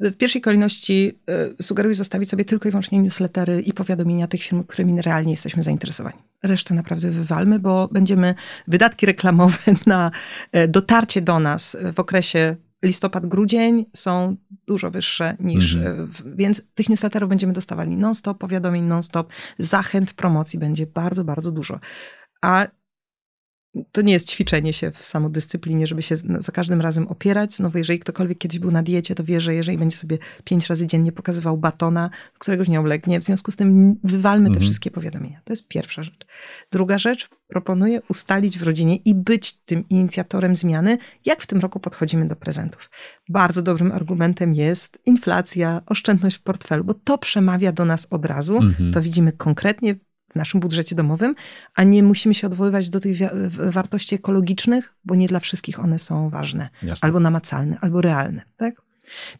[0.00, 4.42] E, w pierwszej kolejności e, sugeruję zostawić sobie tylko i wyłącznie newslettery i powiadomienia tych
[4.42, 6.16] firm, którymi realnie jesteśmy zainteresowani.
[6.42, 8.34] Resztę naprawdę wywalmy, bo będziemy
[8.68, 10.10] wydatki reklamowe na
[10.52, 16.12] e, dotarcie do nas w okresie listopad-grudzień są dużo wyższe niż, mhm.
[16.36, 21.80] więc tych newsletterów będziemy dostawali non-stop, powiadomień non-stop, zachęt, promocji będzie bardzo, bardzo dużo.
[22.42, 22.66] A
[23.92, 27.54] to nie jest ćwiczenie się w samodyscyplinie, żeby się za każdym razem opierać.
[27.54, 30.86] Znowu, jeżeli ktokolwiek kiedyś był na diecie, to wie, że jeżeli będzie sobie pięć razy
[30.86, 34.54] dziennie pokazywał batona, któregoś nie ulegnie, w związku z tym wywalmy mhm.
[34.54, 35.40] te wszystkie powiadomienia.
[35.44, 36.26] To jest pierwsza rzecz.
[36.72, 41.80] Druga rzecz, proponuję ustalić w rodzinie i być tym inicjatorem zmiany, jak w tym roku
[41.80, 42.90] podchodzimy do prezentów.
[43.28, 48.56] Bardzo dobrym argumentem jest inflacja, oszczędność w portfelu, bo to przemawia do nas od razu.
[48.56, 48.92] Mhm.
[48.92, 49.94] To widzimy konkretnie
[50.34, 51.34] w naszym budżecie domowym,
[51.74, 53.16] a nie musimy się odwoływać do tych
[53.48, 57.06] wartości ekologicznych, bo nie dla wszystkich one są ważne, Jasne.
[57.06, 58.42] albo namacalne, albo realne.
[58.56, 58.82] Tak?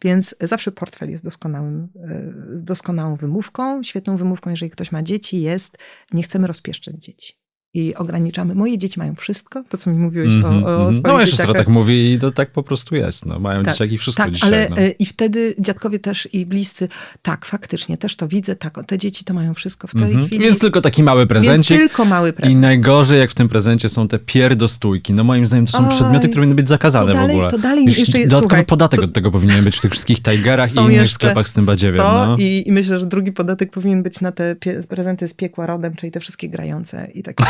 [0.01, 3.83] Więc zawsze portfel jest doskonałym, e, doskonałą wymówką.
[3.83, 5.77] Świetną wymówką, jeżeli ktoś ma dzieci, jest
[6.13, 7.44] nie chcemy rozpieszczać dzieci
[7.75, 8.55] i ograniczamy.
[8.55, 11.07] Moje dzieci mają wszystko, to co mi mówiłeś mm -hmm, o, o mm -hmm.
[11.07, 13.25] No siostra tak mówi i to tak po prostu jest.
[13.25, 14.49] No, mają tak, dzieciaki wszystko tak, dzisiaj.
[14.49, 14.77] Ale no.
[14.77, 16.87] E, i wtedy dziadkowie też i bliscy,
[17.21, 20.25] tak, faktycznie, też to widzę, tak, te dzieci to mają wszystko w tej mm -hmm.
[20.25, 20.45] chwili.
[20.45, 21.77] Więc tylko taki mały prezencik.
[21.77, 22.57] Więc tylko mały prezent.
[22.57, 25.13] I najgorzej, jak w tym prezencie są te pierdostójki.
[25.13, 27.49] No moim zdaniem to są Oj, przedmioty, które powinny być zakazane dalej, w ogóle.
[27.49, 30.21] To dalej Już jeszcze Dodatkowy słuchaj, podatek to, od tego powinien być w tych wszystkich
[30.21, 31.97] Tigerach i innych sklepach z tym badziewiem.
[31.97, 32.35] No.
[32.39, 34.55] I, I myślę, że drugi podatek powinien być na te
[34.89, 37.43] prezenty z piekła rodem, czyli te wszystkie grające i takie...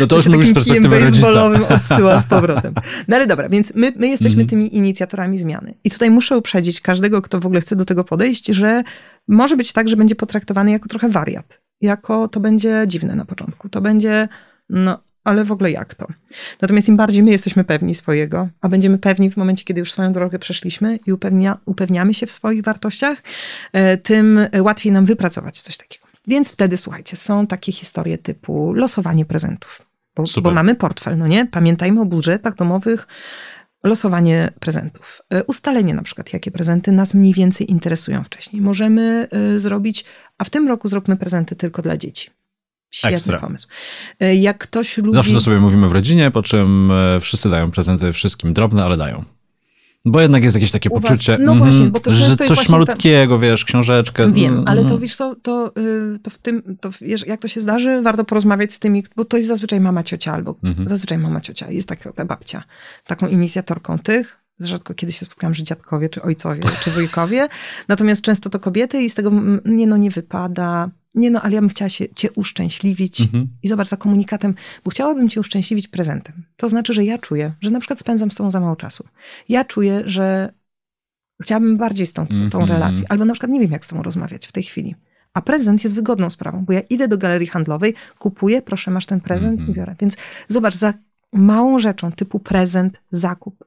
[0.00, 1.44] No to już mówisz z perspektywy rodzica.
[1.74, 2.74] odsyła z powrotem.
[3.08, 4.48] No ale dobra, więc my, my jesteśmy -hmm.
[4.48, 5.74] tymi inicjatorami zmiany.
[5.84, 8.82] I tutaj muszę uprzedzić każdego, kto w ogóle chce do tego podejść, że
[9.28, 11.62] może być tak, że będzie potraktowany jako trochę wariat.
[11.80, 13.68] Jako to będzie dziwne na początku.
[13.68, 14.28] To będzie,
[14.68, 16.06] no ale w ogóle jak to?
[16.62, 20.12] Natomiast im bardziej my jesteśmy pewni swojego, a będziemy pewni w momencie, kiedy już swoją
[20.12, 23.22] drogę przeszliśmy i upewnia, upewniamy się w swoich wartościach,
[23.72, 26.11] e, tym łatwiej nam wypracować coś takiego.
[26.26, 29.82] Więc wtedy, słuchajcie, są takie historie typu losowanie prezentów.
[30.16, 31.46] Bo, bo mamy portfel, no nie?
[31.46, 33.06] Pamiętajmy o budżetach domowych,
[33.84, 35.22] losowanie prezentów.
[35.30, 38.62] E, ustalenie na przykład, jakie prezenty nas mniej więcej interesują wcześniej.
[38.62, 40.04] Możemy y, zrobić,
[40.38, 42.30] a w tym roku zróbmy prezenty tylko dla dzieci.
[42.90, 43.38] Świetny Ekstra.
[43.38, 43.68] pomysł.
[44.20, 45.14] E, jak ktoś lubi...
[45.14, 49.24] Zawsze to sobie mówimy w rodzinie, po czym wszyscy dają prezenty wszystkim drobne, ale dają.
[50.04, 52.68] Bo jednak jest jakieś takie U poczucie, was, no właśnie, mhm, bo to że coś
[52.68, 53.40] malutkiego, ta...
[53.40, 54.32] wiesz, książeczkę.
[54.32, 55.00] Wiem, mm, ale to mm.
[55.00, 56.90] wiesz co, to, y, to w tym, to
[57.26, 60.54] jak to się zdarzy, warto porozmawiać z tymi, bo to jest zazwyczaj mama ciocia, albo
[60.62, 60.88] mhm.
[60.88, 62.64] zazwyczaj mama ciocia, jest taka babcia,
[63.06, 67.48] taką inicjatorką tych, rzadko kiedy się spotkałam, że dziadkowie, czy ojcowie, czy wujkowie,
[67.88, 69.30] natomiast często to kobiety i z tego,
[69.64, 73.48] nie no, nie wypada, nie no, ale ja bym chciała się, cię uszczęśliwić mhm.
[73.62, 76.44] i zobacz za komunikatem, bo chciałabym cię uszczęśliwić prezentem.
[76.56, 79.04] To znaczy, że ja czuję, że na przykład spędzam z tobą za mało czasu.
[79.48, 80.52] Ja czuję, że
[81.42, 82.68] chciałabym bardziej z tą, tą mhm.
[82.68, 84.94] relację, albo na przykład nie wiem, jak z tobą rozmawiać w tej chwili.
[85.34, 89.20] A prezent jest wygodną sprawą, bo ja idę do galerii handlowej, kupuję, proszę, masz ten
[89.20, 89.70] prezent mhm.
[89.70, 89.94] i biorę.
[90.00, 90.16] Więc
[90.48, 90.94] zobacz, za
[91.32, 93.64] małą rzeczą typu prezent, zakup,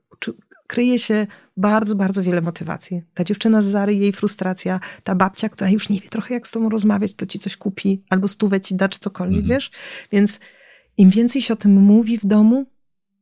[0.68, 3.02] kryje się bardzo, bardzo wiele motywacji.
[3.14, 6.52] Ta dziewczyna z Zary, jej frustracja, ta babcia, która już nie wie trochę jak z
[6.52, 9.56] tobą rozmawiać, to ci coś kupi, albo stówę ci da, czy cokolwiek, mhm.
[9.56, 9.72] wiesz?
[10.12, 10.40] Więc
[10.98, 12.66] im więcej się o tym mówi w domu,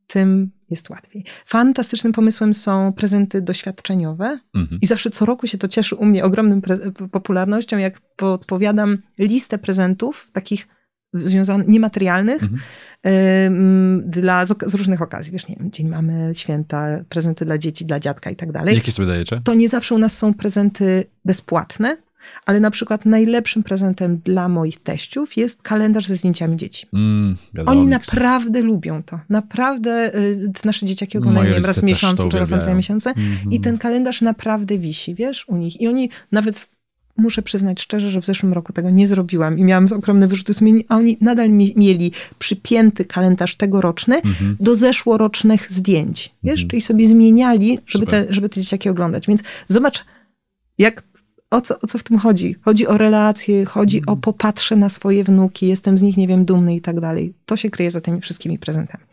[0.08, 1.26] tym jest łatwiej.
[1.46, 4.82] Fantastycznym pomysłem są prezenty doświadczeniowe mhm.
[4.82, 6.62] i zawsze co roku się to cieszy u mnie ogromną
[7.12, 10.68] popularnością, jak podpowiadam listę prezentów takich
[11.14, 12.60] związanych, niematerialnych, mhm
[14.06, 15.32] dla, z, z, różnych okazji.
[15.34, 18.76] Wiesz, nie wiem, dzień mamy, święta, prezenty dla dzieci, dla dziadka i tak dalej.
[18.76, 19.42] Jakie sobie dajecie?
[19.44, 21.98] To nie zawsze u nas są prezenty bezpłatne,
[22.46, 26.88] ale na przykład najlepszym prezentem dla moich teściów jest kalendarz ze zdjęciami dzieci.
[26.94, 29.20] Mm, Oni naprawdę lubią to.
[29.30, 33.54] Naprawdę y, nasze dzieciaki oglądają raz w miesiącu, czy raz na dwa miesiące mm -hmm.
[33.54, 35.82] i ten kalendarz naprawdę wisi, wiesz, u nich.
[35.82, 36.68] I oni nawet
[37.18, 40.84] muszę przyznać szczerze, że w zeszłym roku tego nie zrobiłam i miałam ogromne wyrzuty sumienia,
[40.90, 44.58] a oni nadal mi, mieli przypięty kalendarz tegoroczny mhm.
[44.60, 46.36] do zeszłorocznych zdjęć.
[46.44, 46.70] Wiesz, mhm.
[46.70, 49.28] czyli sobie zmieniali, żeby te, żeby te dzieciaki oglądać.
[49.28, 50.06] Więc zobacz,
[50.78, 51.04] jak
[51.52, 52.56] o co, o co w tym chodzi?
[52.62, 56.76] Chodzi o relacje, chodzi o popatrzę na swoje wnuki, jestem z nich, nie wiem, dumny
[56.76, 57.34] i tak dalej.
[57.46, 59.04] To się kryje za tymi wszystkimi prezentami.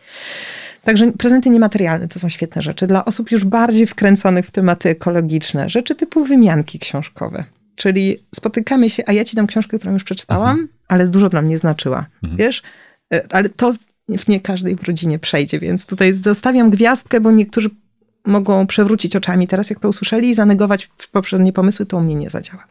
[0.84, 2.86] Także prezenty niematerialne to są świetne rzeczy.
[2.86, 7.44] Dla osób już bardziej wkręconych w tematy ekologiczne, rzeczy typu wymianki książkowe.
[7.80, 10.68] Czyli spotykamy się, a ja ci dam książkę, którą już przeczytałam, mhm.
[10.88, 12.06] ale dużo dla mnie znaczyła.
[12.22, 12.36] Mhm.
[12.36, 12.62] Wiesz?
[13.14, 13.72] E, ale to
[14.18, 17.70] w nie każdej w rodzinie przejdzie, więc tutaj zostawiam gwiazdkę, bo niektórzy
[18.26, 22.30] mogą przewrócić oczami teraz, jak to usłyszeli i zanegować poprzednie pomysły, to u mnie nie
[22.30, 22.64] zadziała.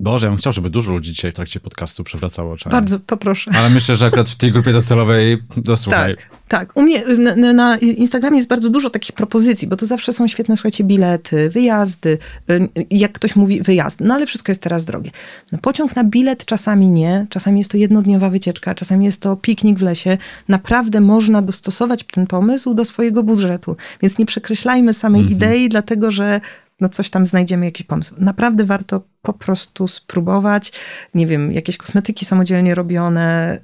[0.00, 2.72] Boże, ja bym chciał, żeby dużo ludzi dzisiaj w trakcie podcastu przewracało oczami.
[2.72, 3.50] Bardzo poproszę.
[3.54, 6.16] Ale myślę, że akurat w tej grupie docelowej, dosłuchaj.
[6.16, 6.76] Tak, tak.
[6.76, 7.04] U mnie
[7.36, 11.50] na, na, Instagramie jest bardzo dużo takich propozycji, bo to zawsze są świetne, słuchajcie, bilety,
[11.50, 12.18] wyjazdy.
[12.50, 15.10] Y, jak ktoś mówi wyjazd, no ale wszystko jest teraz drogie.
[15.52, 19.78] No, pociąg na bilet czasami nie, czasami jest to jednodniowa wycieczka, czasami jest to piknik
[19.78, 20.18] w lesie.
[20.48, 23.76] Naprawdę można dostosować ten pomysł do swojego budżetu.
[24.02, 25.36] Więc nie przekreślajmy samej mhm.
[25.36, 26.40] idei, dlatego że
[26.80, 28.14] no coś tam znajdziemy, jakiś pomysł.
[28.18, 30.72] Naprawdę warto po prostu spróbować.
[31.14, 33.58] Nie wiem, jakieś kosmetyki samodzielnie robione,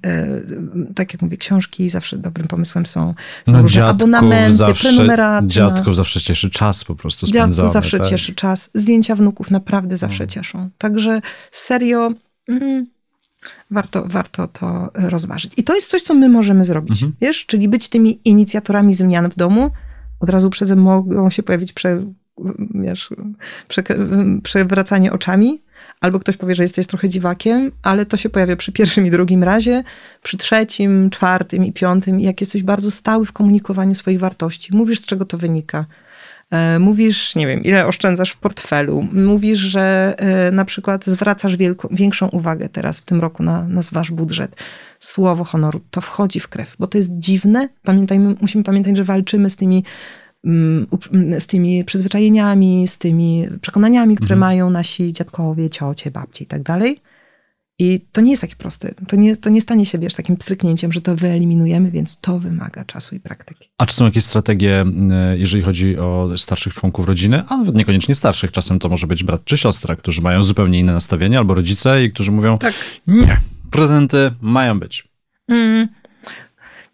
[0.76, 3.14] yy, tak jak mówię, książki zawsze dobrym pomysłem są.
[3.46, 5.46] Są no, różne abonamenty, zawsze, prenumeraty.
[5.46, 5.94] Dziadków no.
[5.94, 7.54] zawsze cieszy czas po prostu spędzony.
[7.54, 8.08] Dziadków zawsze tak.
[8.08, 8.70] cieszy czas.
[8.74, 10.30] Zdjęcia wnuków naprawdę zawsze no.
[10.30, 10.70] cieszą.
[10.78, 11.20] Także
[11.52, 12.12] serio...
[12.48, 12.86] Mm,
[13.70, 15.52] warto, warto to rozważyć.
[15.56, 17.12] I to jest coś, co my możemy zrobić, mhm.
[17.20, 17.46] wiesz?
[17.46, 19.70] Czyli być tymi inicjatorami zmian w domu.
[20.20, 22.02] Od razu uprzedzę, mogą się pojawić prze,
[22.74, 23.10] wiesz,
[23.68, 23.82] prze,
[24.42, 25.62] przewracanie oczami,
[26.00, 29.44] albo ktoś powie, że jesteś trochę dziwakiem, ale to się pojawia przy pierwszym i drugim
[29.44, 29.82] razie,
[30.22, 34.76] przy trzecim, czwartym i piątym, jak jesteś bardzo stały w komunikowaniu swoich wartości.
[34.76, 35.86] Mówisz, z czego to wynika.
[36.50, 39.08] E, mówisz, nie wiem, ile oszczędzasz w portfelu.
[39.12, 41.56] Mówisz, że e, na przykład zwracasz
[41.90, 44.56] większą uwagę teraz w tym roku na, na wasz budżet.
[45.00, 47.68] Słowo honoru, to wchodzi w krew, bo to jest dziwne.
[47.82, 49.84] Pamiętajmy, musimy pamiętać, że walczymy z tymi
[51.38, 54.40] z tymi przyzwyczajeniami, z tymi przekonaniami, które mhm.
[54.40, 57.00] mają nasi dziadkowie, ciocie, babcie i tak dalej.
[57.78, 58.94] I to nie jest takie proste.
[59.08, 62.84] To nie, to nie stanie się, wiesz, takim pstryknięciem, że to wyeliminujemy, więc to wymaga
[62.84, 63.68] czasu i praktyki.
[63.78, 64.84] A czy są jakieś strategie,
[65.34, 69.44] jeżeli chodzi o starszych członków rodziny, a nawet niekoniecznie starszych, czasem to może być brat
[69.44, 72.74] czy siostra, którzy mają zupełnie inne nastawienie, albo rodzice i którzy mówią, tak.
[73.06, 73.36] nie,
[73.70, 75.08] prezenty mają być.
[75.48, 75.88] Mm,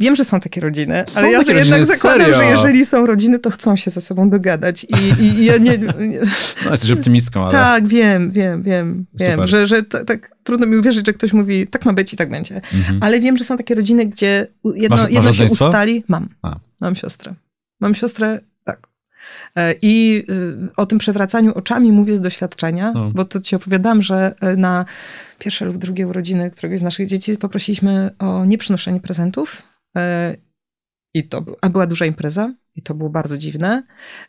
[0.02, 2.36] Wiem, że są takie rodziny, są ale ja jednak rodziny, zakładam, serio?
[2.36, 4.84] że jeżeli są rodziny, to chcą się ze sobą dogadać.
[4.84, 6.20] I, i, ja nie, nie...
[6.64, 7.52] No, jesteś optymistką, ale...
[7.52, 11.84] Tak, wiem, wiem, wiem, wiem, że, że tak trudno mi uwierzyć, że ktoś mówi, tak
[11.84, 12.60] ma być i tak będzie.
[12.74, 12.98] Mhm.
[13.02, 16.04] Ale wiem, że są takie rodziny, gdzie jedno, masz, jedno masz się ustali.
[16.08, 16.28] Mam.
[16.42, 16.56] A.
[16.80, 17.34] Mam siostrę.
[17.80, 18.88] Mam siostrę, tak.
[19.56, 23.10] E, I y, o tym przewracaniu oczami mówię z doświadczenia, no.
[23.10, 24.84] bo to ci opowiadam, że e, na
[25.38, 29.62] pierwsze lub drugie urodziny któregoś z naszych dzieci poprosiliśmy o nieprzynoszenie prezentów
[31.14, 33.82] I to, a była duża impreza i to było bardzo dziwne.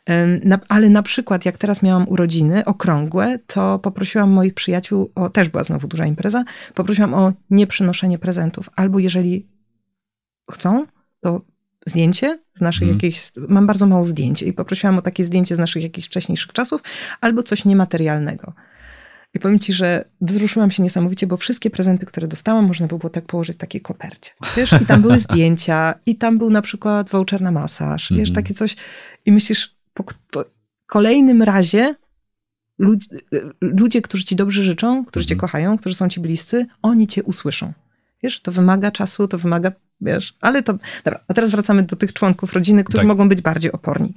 [0.08, 5.48] E, ale na przykład, jak teraz miałam urodziny okrągłe, to poprosiłam moich przyjaciół, o, też
[5.48, 8.70] była znowu duża impreza, poprosiłam o nieprzynoszenie prezentów.
[8.76, 9.48] Albo jeżeli
[10.50, 10.86] chcą,
[11.20, 11.40] to
[11.86, 15.82] zdjęcie z naszych jakichś, mam bardzo mało zdjęć i poprosiłam o takie zdjęcie z naszych
[15.82, 16.82] jakichś wcześniejszych czasów,
[17.20, 18.52] albo coś niematerialnego.
[19.34, 23.24] I powiem ci, że wzruszyłam się niesamowicie, bo wszystkie prezenty, które dostałam, można było tak
[23.26, 24.30] położyć w takiej kopercie.
[24.56, 28.34] Wiesz, i tam były zdjęcia, i tam był na przykład voucher na masaż, wiesz, mm.
[28.34, 28.76] takie coś.
[29.26, 30.44] I myślisz, po, po
[30.86, 31.94] kolejnym razie
[32.78, 33.08] ludzie,
[33.60, 35.28] ludzie, którzy ci dobrze życzą, którzy mm.
[35.28, 35.40] cię mhm.
[35.40, 37.72] kochają, którzy są ci bliscy, oni cię usłyszą.
[38.22, 40.78] Wiesz, to wymaga czasu, to wymaga, wiesz, ale to...
[41.04, 43.08] Dobra, a teraz wracamy do tych członków rodziny, którzy tak.
[43.08, 44.14] mogą być bardziej oporni.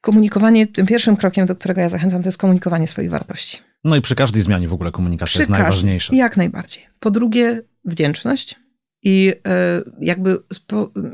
[0.00, 3.69] Komunikowanie, tym pierwszym krokiem, do którego ja zachęcam, to jest komunikowanie swoich wartości.
[3.84, 6.14] No i przy każdej zmianie w ogóle komunikacja przy jest najważniejsza.
[6.16, 6.86] Jak najbardziej.
[7.00, 8.56] Po drugie, wdzięczność
[9.02, 10.38] i e, jakby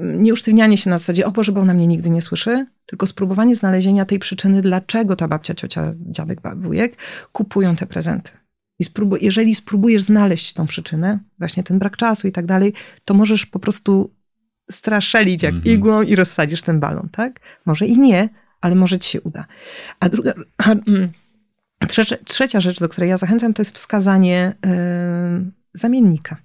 [0.00, 3.56] nie usztywnianie się na zasadzie, o Boże, bo ona mnie nigdy nie słyszy, tylko spróbowanie
[3.56, 6.96] znalezienia tej przyczyny, dlaczego ta babcia, ciocia, dziadek, wujek
[7.32, 8.30] kupują te prezenty.
[8.78, 12.72] I spróbuj, jeżeli spróbujesz znaleźć tą przyczynę, właśnie ten brak czasu i tak dalej,
[13.04, 14.14] to możesz po prostu
[14.70, 15.68] straszelić jak -hmm.
[15.68, 17.40] igłą i rozsadzisz ten balon, tak?
[17.66, 18.28] Może i nie,
[18.60, 19.46] ale może ci się uda.
[20.00, 20.32] A druga...
[20.56, 21.12] A, mm,
[21.88, 24.70] Trzecia, trzecia rzecz, do której ja zachęcam, to jest wskazanie yy,
[25.74, 26.36] zamiennika.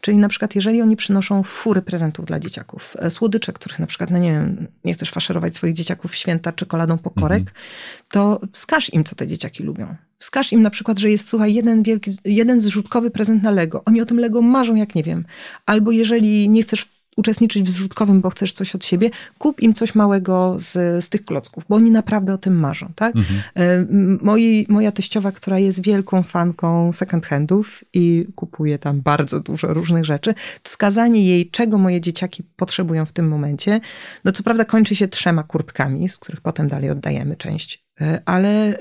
[0.00, 4.10] Czyli na przykład, jeżeli oni przynoszą fury prezentów dla dzieciaków, e, słodycze, których na przykład,
[4.10, 8.04] no nie wiem, nie chcesz faszerować swoich dzieciaków w święta czekoladą pokorek, -hmm.
[8.10, 9.96] to wskaż im, co te dzieciaki lubią.
[10.18, 13.82] Wskaż im na przykład, że jest, słuchaj, jeden wielki, jeden zrzutkowy prezent na Lego.
[13.84, 15.24] Oni o tym Lego marzą jak nie wiem.
[15.66, 19.94] Albo jeżeli nie chcesz uczestniczyć w zrzutkowym, bo chcesz coś od siebie, kup im coś
[19.94, 20.72] małego z,
[21.04, 23.16] z tych klocków, bo oni naprawdę o tym marzą, tak?
[23.16, 24.18] Mhm.
[24.22, 30.04] Moi, moja teściowa, która jest wielką fanką second handów i kupuje tam bardzo dużo różnych
[30.04, 33.80] rzeczy, wskazanie jej, czego moje dzieciaki potrzebują w tym momencie,
[34.24, 38.78] no co prawda kończy się trzema kurtkami, z których potem dalej oddajemy część, e, ale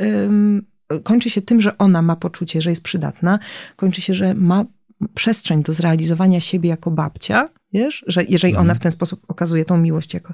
[1.03, 3.39] kończy się tym, że ona ma poczucie, że jest przydatna,
[3.75, 4.65] kończy się, że ma
[5.13, 8.67] przestrzeń do zrealizowania siebie jako babcia, wiesz, że jeżeli mhm.
[8.67, 10.33] ona w ten sposób okazuje tą miłość jako...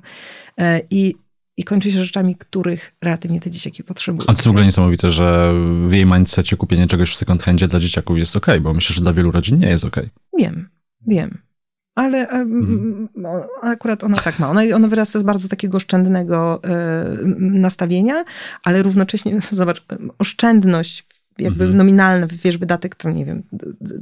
[0.57, 1.15] E, I,
[1.57, 4.23] i kończy się rzeczami, których relatywnie te dzieciaki potrzebują.
[4.23, 5.53] A to jest w ogóle niesamowite, że
[5.87, 9.01] w jej mindsetie kupienie czegoś w second handzie dla dzieciaków jest ok, bo myślę, że
[9.01, 9.95] dla wielu rodzin nie jest ok.
[10.39, 10.69] Wiem,
[11.07, 11.37] wiem.
[11.95, 13.07] Ale mhm.
[13.61, 14.49] akurat ona tak ma.
[14.49, 17.05] Ona, ona wyrasta z bardzo takiego oszczędnego e,
[17.39, 18.25] nastawienia,
[18.63, 19.85] ale równocześnie, zobacz,
[20.19, 21.77] oszczędność jakby mhm.
[21.77, 23.43] nominalna, wiesz, wydatek to nie wiem,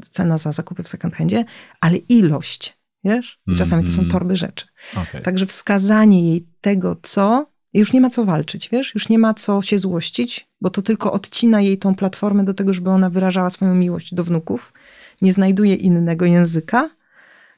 [0.01, 1.45] cena za zakupy w second handzie,
[1.81, 3.39] ale ilość, wiesz?
[3.47, 4.11] I czasami to są mhm.
[4.11, 4.65] torby rzeczy.
[4.95, 5.21] Okay.
[5.21, 8.93] Także wskazanie jej tego, co, już nie ma co walczyć, wiesz?
[8.95, 12.73] Już nie ma co się złościć, bo to tylko odcina jej tą platformę do tego,
[12.73, 14.73] żeby ona wyrażała swoją miłość do wnuków.
[15.21, 16.89] Nie znajduje innego języka,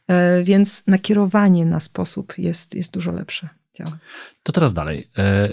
[0.08, 3.50] e, więc nakierowanie na sposób jest, jest dużo lepsze.
[3.78, 3.98] Działa.
[4.44, 5.08] To teraz dalej.
[5.18, 5.50] E,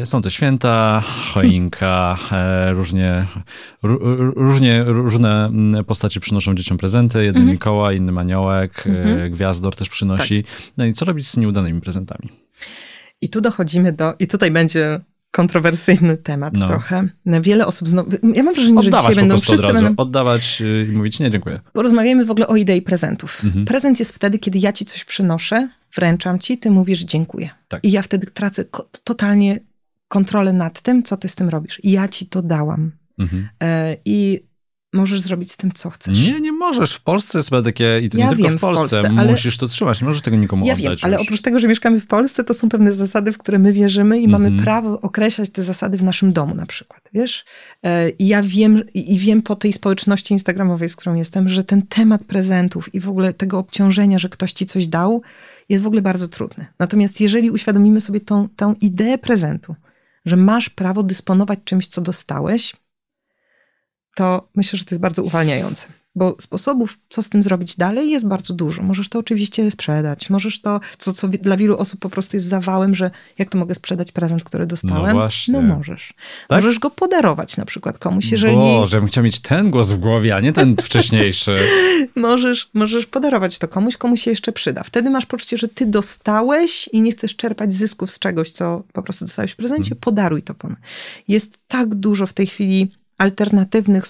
[0.00, 1.02] e, są te święta,
[1.34, 2.18] choinka,
[2.72, 3.26] różnie,
[4.36, 7.24] różnie, różne mm, postacie przynoszą dzieciom prezenty.
[7.24, 7.52] Jeden mhm.
[7.52, 9.32] Mikołaj, inny Maniołek, mhm.
[9.32, 10.44] Gwiazdor też przynosi.
[10.44, 10.52] Tak.
[10.76, 12.28] No i co robić z nieudanymi prezentami?
[13.20, 16.68] I tu dochodzimy do, i tutaj będzie kontrowersyjny temat no.
[16.68, 17.08] trochę.
[17.26, 19.84] Wiele osób znowu, ja mam wrażenie, Oddawać że dzisiaj będą wszyscy od razu.
[19.84, 20.02] Będą...
[20.02, 21.60] Oddawać i mówić nie, dziękuję.
[21.72, 23.44] Porozmawiamy w ogóle o idei prezentów.
[23.44, 23.64] Mhm.
[23.64, 27.50] Prezent jest wtedy, kiedy ja ci coś przynoszę, wręczam ci, ty mówisz dziękuję.
[27.68, 27.84] Tak.
[27.84, 28.64] I ja wtedy tracę
[29.04, 29.58] totalnie
[30.08, 31.80] kontrolę nad tym, co ty z tym robisz.
[31.84, 32.92] Ja ci to dałam.
[33.18, 33.48] Mhm.
[33.62, 34.50] E, I
[34.92, 36.30] możesz zrobić z tym, co chcesz.
[36.30, 36.94] Nie, nie możesz.
[36.94, 39.56] W Polsce jest chyba takie, i to ja nie tylko w Polsce, w Polsce musisz
[39.56, 41.02] to trzymać, nie możesz tego nikomu ja oddać.
[41.02, 43.72] Wiem, ale oprócz tego, że mieszkamy w Polsce, to są pewne zasady, w które my
[43.72, 44.32] wierzymy i mm -hmm.
[44.32, 44.64] mamy mhm.
[44.64, 47.44] prawo określać te zasady w naszym domu na przykład, wiesz?
[47.82, 51.82] E, I ja wiem, i wiem po tej społeczności instagramowej, z którą jestem, że ten
[51.82, 55.22] temat prezentów i w ogóle tego obciążenia, że ktoś ci coś dał,
[55.70, 56.66] jest w ogóle bardzo trudny.
[56.78, 59.76] Natomiast jeżeli uświadomimy sobie tą, tą ideę prezentu,
[60.24, 62.76] że masz prawo dysponować czymś, co dostałeś,
[64.14, 65.88] to myślę, że to jest bardzo uwalniające.
[66.14, 68.82] Bo sposobów, co z tym zrobić dalej, jest bardzo dużo.
[68.82, 70.30] Możesz to oczywiście sprzedać.
[70.30, 73.74] Możesz to, co, co dla wielu osób po prostu jest zawałem, że jak to mogę
[73.74, 75.06] sprzedać prezent, który dostałem?
[75.06, 75.52] No, właśnie.
[75.52, 76.14] no możesz.
[76.48, 76.58] Tak?
[76.58, 78.56] Możesz go podarować na przykład komuś, jeżeli...
[78.56, 81.54] Boże, bym chciał mieć ten głos w głowie, a nie ten wcześniejszy.
[82.16, 84.82] możesz, możesz podarować to komuś, komu się jeszcze przyda.
[84.82, 89.02] Wtedy masz poczucie, że ty dostałeś i nie chcesz czerpać zysków z czegoś, co po
[89.02, 89.88] prostu dostałeś w prezencie.
[89.88, 90.00] Hmm.
[90.00, 90.54] Podaruj to.
[91.28, 94.04] Jest tak dużo w tej chwili alternatywnych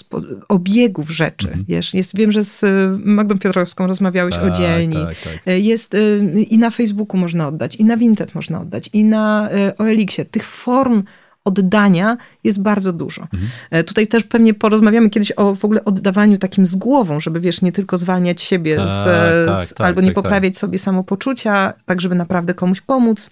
[0.49, 1.49] obiegów rzeczy.
[1.49, 1.65] Mhm.
[1.69, 4.95] Wiesz, jest, wiem, że z y, Magdą Piotrowską rozmawiałeś tak, o dzielni.
[4.95, 5.55] Tak, tak.
[5.55, 6.19] Y, jest y,
[6.49, 10.25] i na Facebooku można oddać, i na Vinted można oddać, i na OLX-ie.
[10.25, 11.03] Tych form
[11.45, 13.23] oddania jest bardzo dużo.
[13.23, 13.85] Mhm.
[13.85, 17.73] Tutaj też pewnie porozmawiamy kiedyś o w ogóle oddawaniu takim z głową, żeby wiesz, nie
[17.73, 19.05] tylko zwalniać siebie tak, z,
[19.47, 23.31] tak, z, tak, albo nie tak, poprawiać sobie samopoczucia, tak żeby naprawdę komuś pomóc.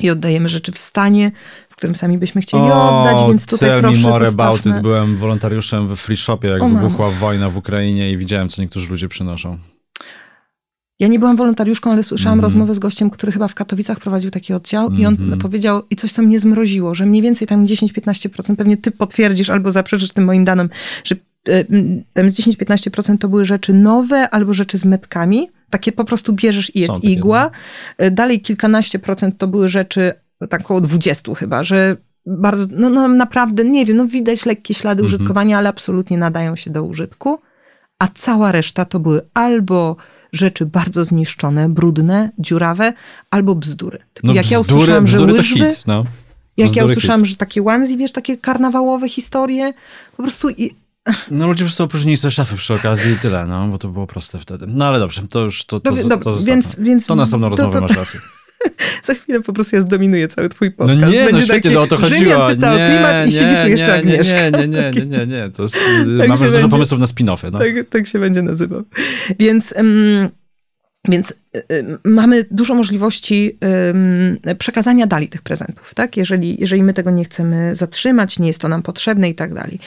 [0.00, 1.32] I oddajemy rzeczy w stanie,
[1.70, 4.80] w którym sami byśmy chcieli o, oddać, więc tutaj tell proszę me more about it.
[4.82, 8.90] Byłem wolontariuszem w free shopie, jak o, wybuchła wojna w Ukrainie i widziałem, co niektórzy
[8.90, 9.58] ludzie przynoszą.
[11.00, 12.42] Ja nie byłam wolontariuszką, ale słyszałam mm -hmm.
[12.42, 15.02] rozmowę z gościem, który chyba w Katowicach prowadził taki oddział mm -hmm.
[15.02, 15.38] i on mhm.
[15.38, 19.70] powiedział, i coś, co mnie zmroziło, że mniej więcej tam 10-15%, pewnie ty potwierdzisz albo
[19.70, 20.68] zaprzeczysz tym moim danym,
[21.04, 21.16] że
[21.48, 21.64] e,
[22.12, 26.76] tam z 10-15% to były rzeczy nowe albo rzeczy z metkami, takie po prostu bierzesz
[26.76, 27.44] i jest Są igła.
[27.44, 28.16] Takie, no.
[28.16, 30.12] Dalej kilkanaście procent to były rzeczy
[30.50, 35.02] tak około 20 chyba, że bardzo, no, no naprawdę, nie wiem, no widać lekkie ślady
[35.02, 35.06] mhm.
[35.06, 37.38] użytkowania, ale absolutnie nadają się do użytku,
[37.98, 39.96] a cała reszta to były albo
[40.32, 42.92] rzeczy bardzo zniszczone, brudne, dziurawe,
[43.30, 43.98] albo bzdury.
[44.22, 46.04] No jak bzdury, ja usłyszałam, że łyżwy, hit, no.
[46.56, 47.30] Jak ja usłyszałam, hit.
[47.30, 49.72] że takie onesie, wiesz, takie karnawałowe historie,
[50.16, 50.50] po prostu...
[50.50, 50.83] I...
[51.30, 54.06] No ludzie po prostu opróżnili sobie szafy przy okazji i tyle, no, bo to było
[54.06, 54.66] proste wtedy.
[54.68, 57.72] No ale dobrze, to już to, to, to, to, to więc, więc, To następną rozmowę
[57.72, 58.20] to, to, masz rację.
[59.02, 61.00] Za chwilę po prostu ja zdominuję cały twój no podcast.
[61.00, 62.46] No nie, Będzie no świetnie, no o to chodziło.
[62.48, 64.50] pyta nie, o klimat i nie, siedzi tu jeszcze nie, Agnieszka.
[64.50, 65.50] Nie, nie, nie, nie, nie, nie.
[65.50, 65.78] To jest,
[66.18, 67.52] tak mamy dużo pomysłów na spin-offy.
[67.52, 67.58] No.
[67.58, 68.82] Tak, tak się będzie nazywał.
[69.38, 69.74] Więc...
[69.76, 70.28] Um,
[71.08, 71.34] więc y,
[71.72, 73.58] y, mamy dużo możliwości
[74.46, 76.16] y, przekazania dalej tych prezentów, tak?
[76.16, 79.78] Jeżeli, jeżeli my tego nie chcemy zatrzymać, nie jest to nam potrzebne i tak dalej.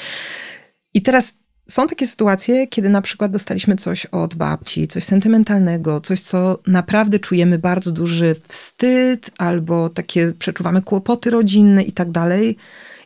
[0.98, 1.34] I teraz
[1.68, 7.20] są takie sytuacje, kiedy na przykład dostaliśmy coś od babci, coś sentymentalnego, coś, co naprawdę
[7.20, 12.58] czujemy bardzo duży wstyd, albo takie przeczuwamy kłopoty rodzinne i tak dalej.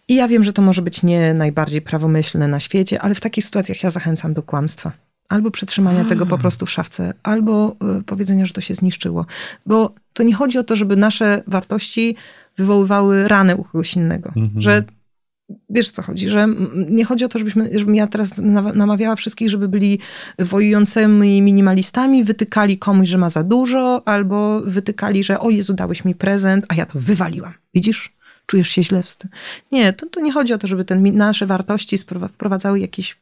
[0.07, 3.45] I ja wiem, że to może być nie najbardziej prawomyślne na świecie, ale w takich
[3.45, 4.91] sytuacjach ja zachęcam do kłamstwa.
[5.29, 6.05] Albo przetrzymania A.
[6.05, 9.25] tego po prostu w szafce, albo y, powiedzenia, że to się zniszczyło.
[9.65, 12.15] Bo to nie chodzi o to, żeby nasze wartości
[12.57, 14.31] wywoływały ranę u kogoś innego.
[14.35, 14.61] Mhm.
[14.61, 14.83] Że
[15.69, 16.47] wiesz co chodzi, że
[16.89, 18.37] nie chodzi o to, żebyśmy, żebym ja teraz
[18.75, 19.99] namawiała wszystkich, żeby byli
[20.39, 26.15] wojującymi minimalistami, wytykali komuś, że ma za dużo, albo wytykali, że o Jezu, dałeś mi
[26.15, 27.53] prezent, a ja to wywaliłam.
[27.73, 28.13] Widzisz?
[28.45, 29.29] czujesz się źle w tym.
[29.71, 31.97] Nie, to, to nie chodzi o to, żeby ten, nasze wartości
[32.33, 33.17] wprowadzały jakieś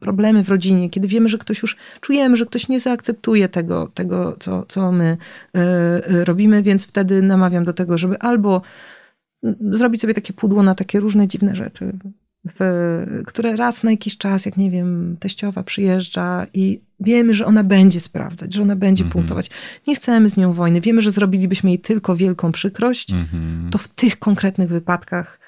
[0.00, 4.36] problemy w rodzinie, kiedy wiemy, że ktoś już czujemy, że ktoś nie zaakceptuje tego, tego
[4.40, 5.16] co, co my
[5.56, 8.62] y, robimy, więc wtedy namawiam do tego, żeby albo
[9.70, 11.92] zrobić sobie takie pudło na takie różne dziwne rzeczy,
[12.58, 17.64] w, które raz na jakiś czas, jak nie wiem, teściowa przyjeżdża i wiemy, że ona
[17.64, 19.12] będzie sprawdzać, że ona będzie mm -hmm.
[19.12, 19.50] punktować.
[19.86, 20.80] Nie chcemy z nią wojny.
[20.80, 23.12] Wiemy, że zrobilibyśmy jej tylko wielką przykrość.
[23.12, 23.70] Mm -hmm.
[23.70, 25.40] To w tych konkretnych wypadkach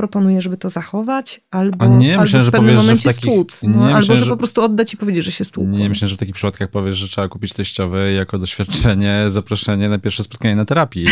[0.00, 3.62] proponuję, żeby to zachować, albo, nie, albo myślę, w pewnym powiesz, momencie że takich, stłuc.
[3.62, 5.78] No, albo myślę, że, że po prostu oddać i powiedzieć, że się stłukło.
[5.78, 9.98] Nie, myślę, że w takich przypadkach powiesz, że trzeba kupić teściowy jako doświadczenie, zaproszenie na
[9.98, 11.04] pierwsze spotkanie na terapii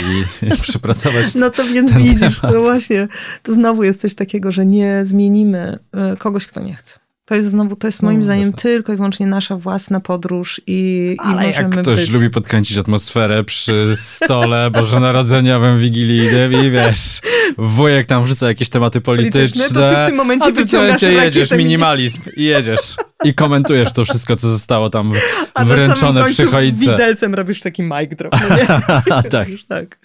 [0.42, 3.08] i przepracować No to więc widzisz, no właśnie,
[3.42, 7.07] to znowu jest coś takiego, że nie zmienimy e, kogoś, kto nie chce.
[7.28, 8.58] To jest znowu, to jest moim no, zdaniem jasne.
[8.58, 12.10] tylko i wyłącznie nasza własna podróż i, Ale i jak ktoś być.
[12.10, 17.20] lubi podkręcić atmosferę przy stole bożonarodzeniowym, wigilijnym i wiesz,
[17.58, 21.50] wujek tam wrzuca jakieś tematy polityczne, to ty w tym momencie a ty wyciągasz jedziesz,
[21.50, 22.96] minimalizm i jedziesz.
[23.24, 25.12] I komentujesz to wszystko, co zostało tam
[25.54, 26.90] a wręczone przy choince.
[26.90, 28.36] widelcem robisz taki mic drop.
[28.48, 28.66] No nie?
[29.30, 29.48] tak.
[29.68, 29.98] tak.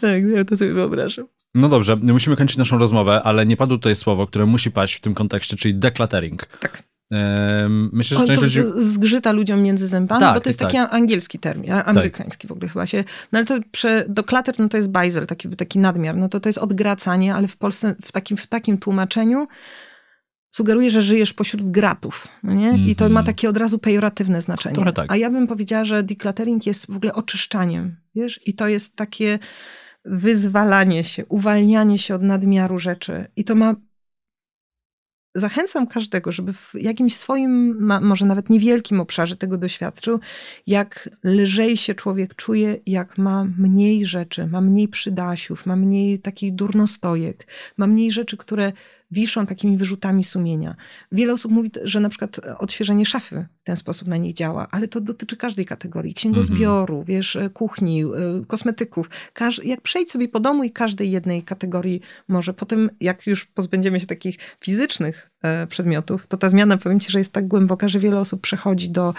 [0.00, 1.26] Tak, ja to sobie wyobrażam.
[1.54, 5.00] No dobrze, musimy kończyć naszą rozmowę, ale nie padło tutaj słowo, które musi paść w
[5.00, 6.46] tym kontekście, czyli decluttering.
[6.60, 6.82] Tak.
[7.92, 8.60] Myślę, że część ludzi...
[8.76, 10.72] zgrzyta ludziom między zębami, tak, bo to jest tak.
[10.72, 12.48] taki angielski termin, amerykański tak.
[12.48, 13.04] w ogóle chyba się.
[13.32, 16.16] No ale to prze, do klater, no to jest bajzel, taki, taki nadmiar.
[16.16, 19.46] No to to jest odgracanie, ale w Polsce w takim, w takim tłumaczeniu
[20.50, 22.28] sugeruje, że żyjesz pośród gratów.
[22.42, 22.68] No nie?
[22.68, 22.88] Mm -hmm.
[22.88, 23.26] I to ma Mhm.
[23.26, 24.74] takie od razu pejoratywne znaczenie.
[24.74, 25.12] Trochę tak.
[25.12, 27.96] A ja bym powiedziała, że decluttering jest w ogóle oczyszczaniem.
[28.14, 28.40] Wiesz?
[28.46, 29.38] I to jest takie
[30.10, 33.26] wyzwalanie się, uwalnianie się od nadmiaru rzeczy.
[33.36, 33.74] I to ma.
[35.34, 40.20] Zachęcam każdego, żeby w jakimś swoim, może nawet niewielkim obszarze tego doświadczył,
[40.66, 46.54] jak lżej się człowiek czuje, jak ma mniej rzeczy, ma mniej przydasiów, ma mniej takich
[46.54, 47.46] durnostojek,
[47.76, 48.72] ma mniej rzeczy, które
[49.10, 50.76] wiszą takimi wyrzutami sumienia.
[51.12, 54.88] Wiele osób mówi, że na przykład odświeżenie szafy w ten sposób na nich działa, ale
[54.88, 56.14] to dotyczy każdej kategorii.
[56.14, 57.08] Księgozbioru, mm -hmm.
[57.08, 58.04] wiesz, kuchni,
[58.46, 59.10] kosmetyków.
[59.32, 62.54] Każ jak przejdź sobie po domu i każdej jednej kategorii może.
[62.54, 65.30] Potem, jak już pozbędziemy się takich fizycznych
[65.68, 69.14] przedmiotów, to ta zmiana, powiem ci, że jest tak głęboka, że wiele osób przechodzi do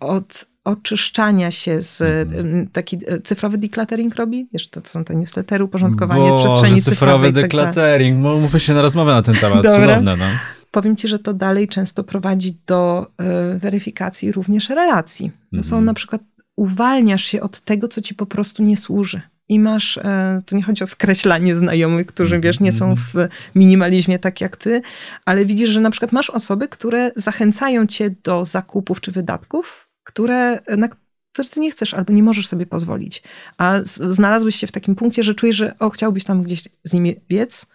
[0.00, 2.66] od oczyszczania się z mm.
[2.66, 4.48] taki cyfrowy decluttering robi?
[4.52, 7.32] Wiesz, to, są te newslettery, uporządkowanie Boże, przestrzeni cyfrowy cyfrowej.
[7.32, 10.24] decluttering, tak mówmy się na rozmowę na ten temat, cudowne, no.
[10.70, 13.06] Powiem ci, że to dalej często prowadzi do
[13.54, 15.30] y, weryfikacji również relacji.
[15.52, 15.62] Mm.
[15.62, 16.22] Są na przykład,
[16.56, 19.98] uwalniasz się od tego, co ci po prostu nie służy i masz,
[20.46, 23.14] to nie chodzi o skreślanie znajomych, którzy wiesz, nie są w
[23.54, 24.82] minimalizmie tak jak ty,
[25.24, 30.60] ale widzisz, że na przykład masz osoby, które zachęcają cię do zakupów czy wydatków, które,
[30.76, 30.88] na
[31.32, 33.22] które ty nie chcesz albo nie możesz sobie pozwolić.
[33.58, 37.16] A znalazłeś się w takim punkcie, że czujesz, że o, chciałbyś tam gdzieś z nimi
[37.28, 37.66] biec,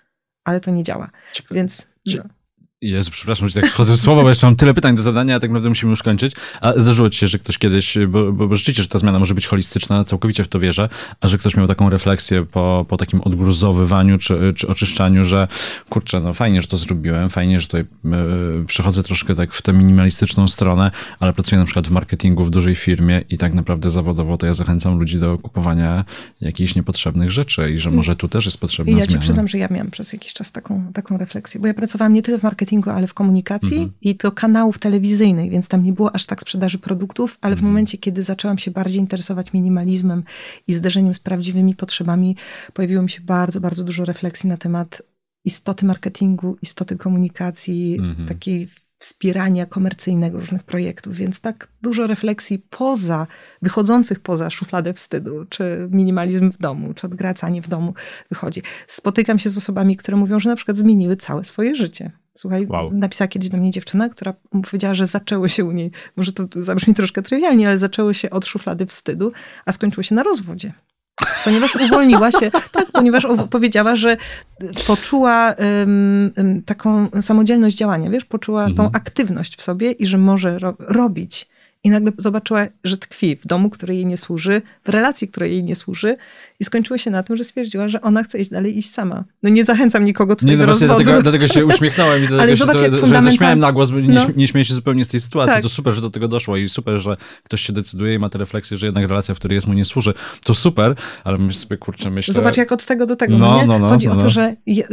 [0.43, 1.09] ale to nie działa.
[1.33, 1.55] Ciekawe.
[1.55, 1.88] Więc...
[2.05, 2.23] No.
[2.86, 5.39] Jezu, przepraszam, że tak wchodzę w słowo, bo jeszcze mam tyle pytań do zadania, a
[5.39, 6.36] tak naprawdę musimy już kończyć.
[6.61, 9.47] A zdarzyło ci się, że ktoś kiedyś, bo, bo, rzeczywiście, że ta zmiana może być
[9.47, 10.89] holistyczna, całkowicie w to wierzę,
[11.21, 15.47] a że ktoś miał taką refleksję po, po takim odgruzowywaniu czy, czy oczyszczaniu, że
[15.89, 19.73] kurczę, no fajnie, że to zrobiłem, fajnie, że tutaj yy, przechodzę troszkę tak w tę
[19.73, 24.38] minimalistyczną stronę, ale pracuję na przykład w marketingu w dużej firmie i tak naprawdę zawodowo
[24.38, 26.05] to ja zachęcam ludzi do kupowania
[26.41, 29.21] jakichś niepotrzebnych rzeczy i że może tu też jest potrzebna I ja zmiana.
[29.21, 32.21] ci przyznam, że ja miałam przez jakiś czas taką, taką refleksję, bo ja pracowałam nie
[32.21, 33.91] tyle w marketingu, ale w komunikacji Mhm.
[34.01, 37.71] i to kanałów telewizyjnych, więc tam nie było aż tak sprzedaży produktów, ale w Mhm.
[37.71, 40.23] momencie, kiedy zaczęłam się bardziej interesować minimalizmem
[40.67, 42.36] i zderzeniem z prawdziwymi potrzebami,
[42.73, 45.01] pojawiło mi się bardzo, bardzo dużo refleksji na temat
[45.45, 48.28] istoty marketingu, istoty komunikacji, Mhm.
[48.28, 48.67] takiej
[48.99, 53.28] wspierania komercyjnego różnych projektów, więc tak dużo refleksji poza,
[53.61, 57.93] wychodzących poza szufladę wstydu, czy minimalizm w domu, czy odgracanie w domu
[58.30, 58.61] wychodzi.
[58.88, 62.11] Spotykam się z osobami, które mówią, że na przykład zmieniły całe swoje życie.
[62.38, 62.91] Słuchaj, Wow.
[62.93, 64.33] napisała kiedyś do mnie dziewczyna, która
[64.63, 68.45] powiedziała, że zaczęło się u niej, może to zabrzmi troszkę trywialnie, ale zaczęło się od
[68.45, 69.31] szuflady wstydu,
[69.65, 70.73] a skończyło się na rozwodzie.
[71.43, 74.17] Ponieważ uwolniła się, tak, ponieważ powiedziała, że
[74.88, 78.77] poczuła um, taką samodzielność działania, wiesz, poczuła Mhm.
[78.91, 81.47] tą aktywność w sobie i że może ro robić.
[81.86, 85.63] I nagle zobaczyła, że tkwi w domu, który jej nie służy, w relacji, której jej
[85.63, 86.17] nie służy
[86.59, 89.23] i skończyło się na tym, że stwierdziła, że ona chce iść dalej, iść sama.
[89.43, 90.93] No nie zachęcam nikogo tutaj Nie, no do rozwodu.
[91.03, 93.99] dlatego, dlatego się uśmiechnąłem i dlatego Ale się zobacz, że fundamental- zaśmiałem na głos, bo
[93.99, 94.27] nie, No.
[94.36, 95.53] nie śmieję się zupełnie z tej sytuacji.
[95.53, 95.61] Tak.
[95.63, 98.38] To super, że do tego doszło i super, że ktoś się decyduje i ma tę
[98.38, 100.13] refleksję, że jednak relacja, w której jest mu nie służy.
[100.43, 102.33] To super, ale myślę sobie, kurczę, myślę...
[102.33, 103.38] Zobacz, jak od tego do tego.
[103.38, 104.21] No, No, no, no, Chodzi no, o no.
[104.21, 104.88] to, że je-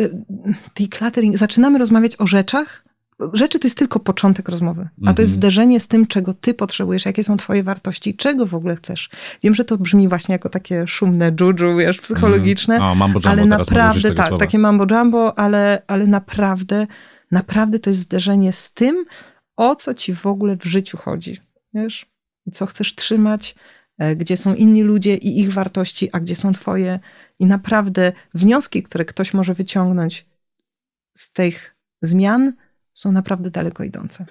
[0.81, 2.85] decluttering, zaczynamy rozmawiać o rzeczach,
[3.33, 5.41] rzeczy to jest tylko początek rozmowy, a to jest mhm.
[5.41, 9.11] zderzenie z tym, czego ty potrzebujesz, jakie są twoje wartości, czego w ogóle chcesz.
[9.43, 12.89] Wiem, że to brzmi właśnie jako takie szumne juju, wiesz, psychologiczne, mm.
[12.89, 14.45] o, mambo jumbo, ale naprawdę, tak, słowa.
[14.45, 16.87] takie mambo jumbo, ale, ale naprawdę,
[17.31, 19.05] naprawdę to jest zderzenie z tym,
[19.57, 21.41] o co ci w ogóle w życiu chodzi,
[21.75, 22.07] wiesz,
[22.53, 23.55] co chcesz trzymać,
[23.99, 27.01] e, gdzie są inni ludzie i ich wartości, a gdzie są twoje
[27.39, 30.27] i naprawdę wnioski, które ktoś może wyciągnąć
[31.15, 32.53] z tych zmian,
[32.95, 34.25] są naprawdę daleko idące.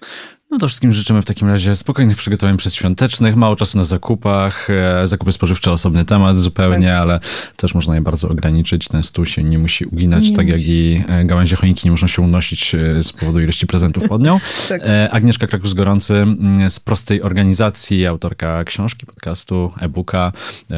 [0.52, 5.08] No to wszystkim życzymy w takim razie spokojnych przygotowań przedświątecznych, mało czasu na zakupach, e,
[5.08, 7.02] zakupy spożywcze osobny temat zupełnie, tak.
[7.02, 7.20] ale
[7.56, 8.88] też można je bardzo ograniczyć.
[8.88, 10.58] Ten stół się nie musi uginać, nie tak musi.
[10.58, 14.22] jak i e, gałęzie choinki nie muszą się unosić e, z powodu ilości prezentów pod
[14.22, 14.39] nią.
[14.70, 14.82] tak.
[15.12, 20.32] Agnieszka Krakus-Gorący mm, z Prostej Organizacji, autorka książki, podcastu, e-booka,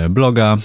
[0.09, 0.57] bloga.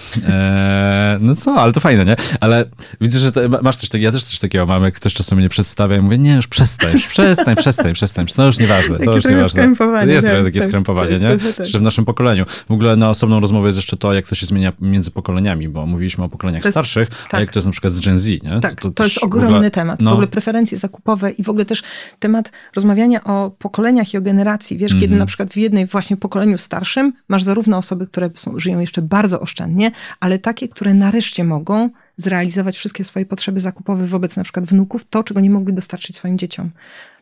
[1.21, 2.17] No co, ale to fajne, nie?
[2.41, 2.65] Ale
[3.01, 5.97] widzę, że masz coś takiego, ja też coś takiego mam, jak ktoś czasem mnie przedstawia
[5.97, 9.63] i mówię, nie, już przestań, już przestań, przestań, przestań, no już nieważne to już nieważne.
[10.07, 11.39] Jest tak, trochę takie tak, skrępowanie, nie?
[11.57, 12.45] Tak, w naszym pokoleniu.
[12.69, 15.87] W ogóle na osobną rozmowę jest jeszcze to, jak to się zmienia między pokoleniami, bo
[15.87, 17.41] mówiliśmy o pokoleniach jest, starszych, a tak.
[17.41, 18.61] jak to jest na przykład z Gen Z, nie?
[18.63, 20.03] Tak, to, to, to jest ogromny ogóle, temat.
[20.03, 20.11] No.
[20.11, 21.83] W ogóle preferencje zakupowe i w ogóle też
[22.19, 24.79] temat rozmawiania o pokoleniach i o generacji.
[24.79, 25.01] Wiesz, mm -hmm.
[25.01, 25.19] kiedy mhm.
[25.19, 29.41] na przykład w jednej właśnie pokoleniu starszym masz zarówno osoby, które są, żyją jeszcze bardzo
[29.41, 29.91] oszczędnie,
[30.21, 35.25] ale takie, które nareszcie mogą zrealizować wszystkie swoje potrzeby zakupowe wobec na przykład wnuków, to,
[35.25, 36.71] czego nie mogli dostarczyć swoim dzieciom.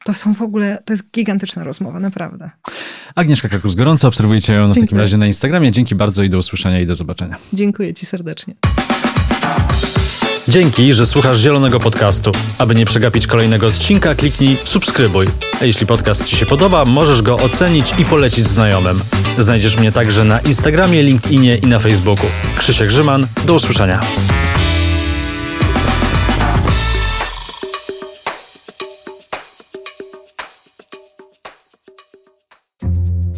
[0.07, 2.51] To są w ogóle, to jest gigantyczna rozmowa, naprawdę.
[3.15, 5.71] Agnieszka Kakus, gorąco obserwujcie ją w takim razie na Instagramie.
[5.71, 7.37] Dzięki bardzo i do usłyszenia i do zobaczenia.
[7.53, 8.55] Dziękuję Ci serdecznie.
[10.49, 12.33] Dzięki, że słuchasz Zielonego Podcastu.
[12.59, 15.27] Aby nie przegapić kolejnego odcinka, kliknij subskrybuj.
[15.61, 19.01] A jeśli podcast Ci się podoba, możesz go ocenić i polecić znajomym.
[19.39, 22.27] Znajdziesz mnie także na Instagramie, LinkedInie i na Facebooku.
[22.59, 24.01] Krzysiek Grzyman, do usłyszenia.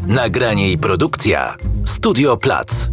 [0.09, 2.90] Nagranie i produkcja Studio Plac.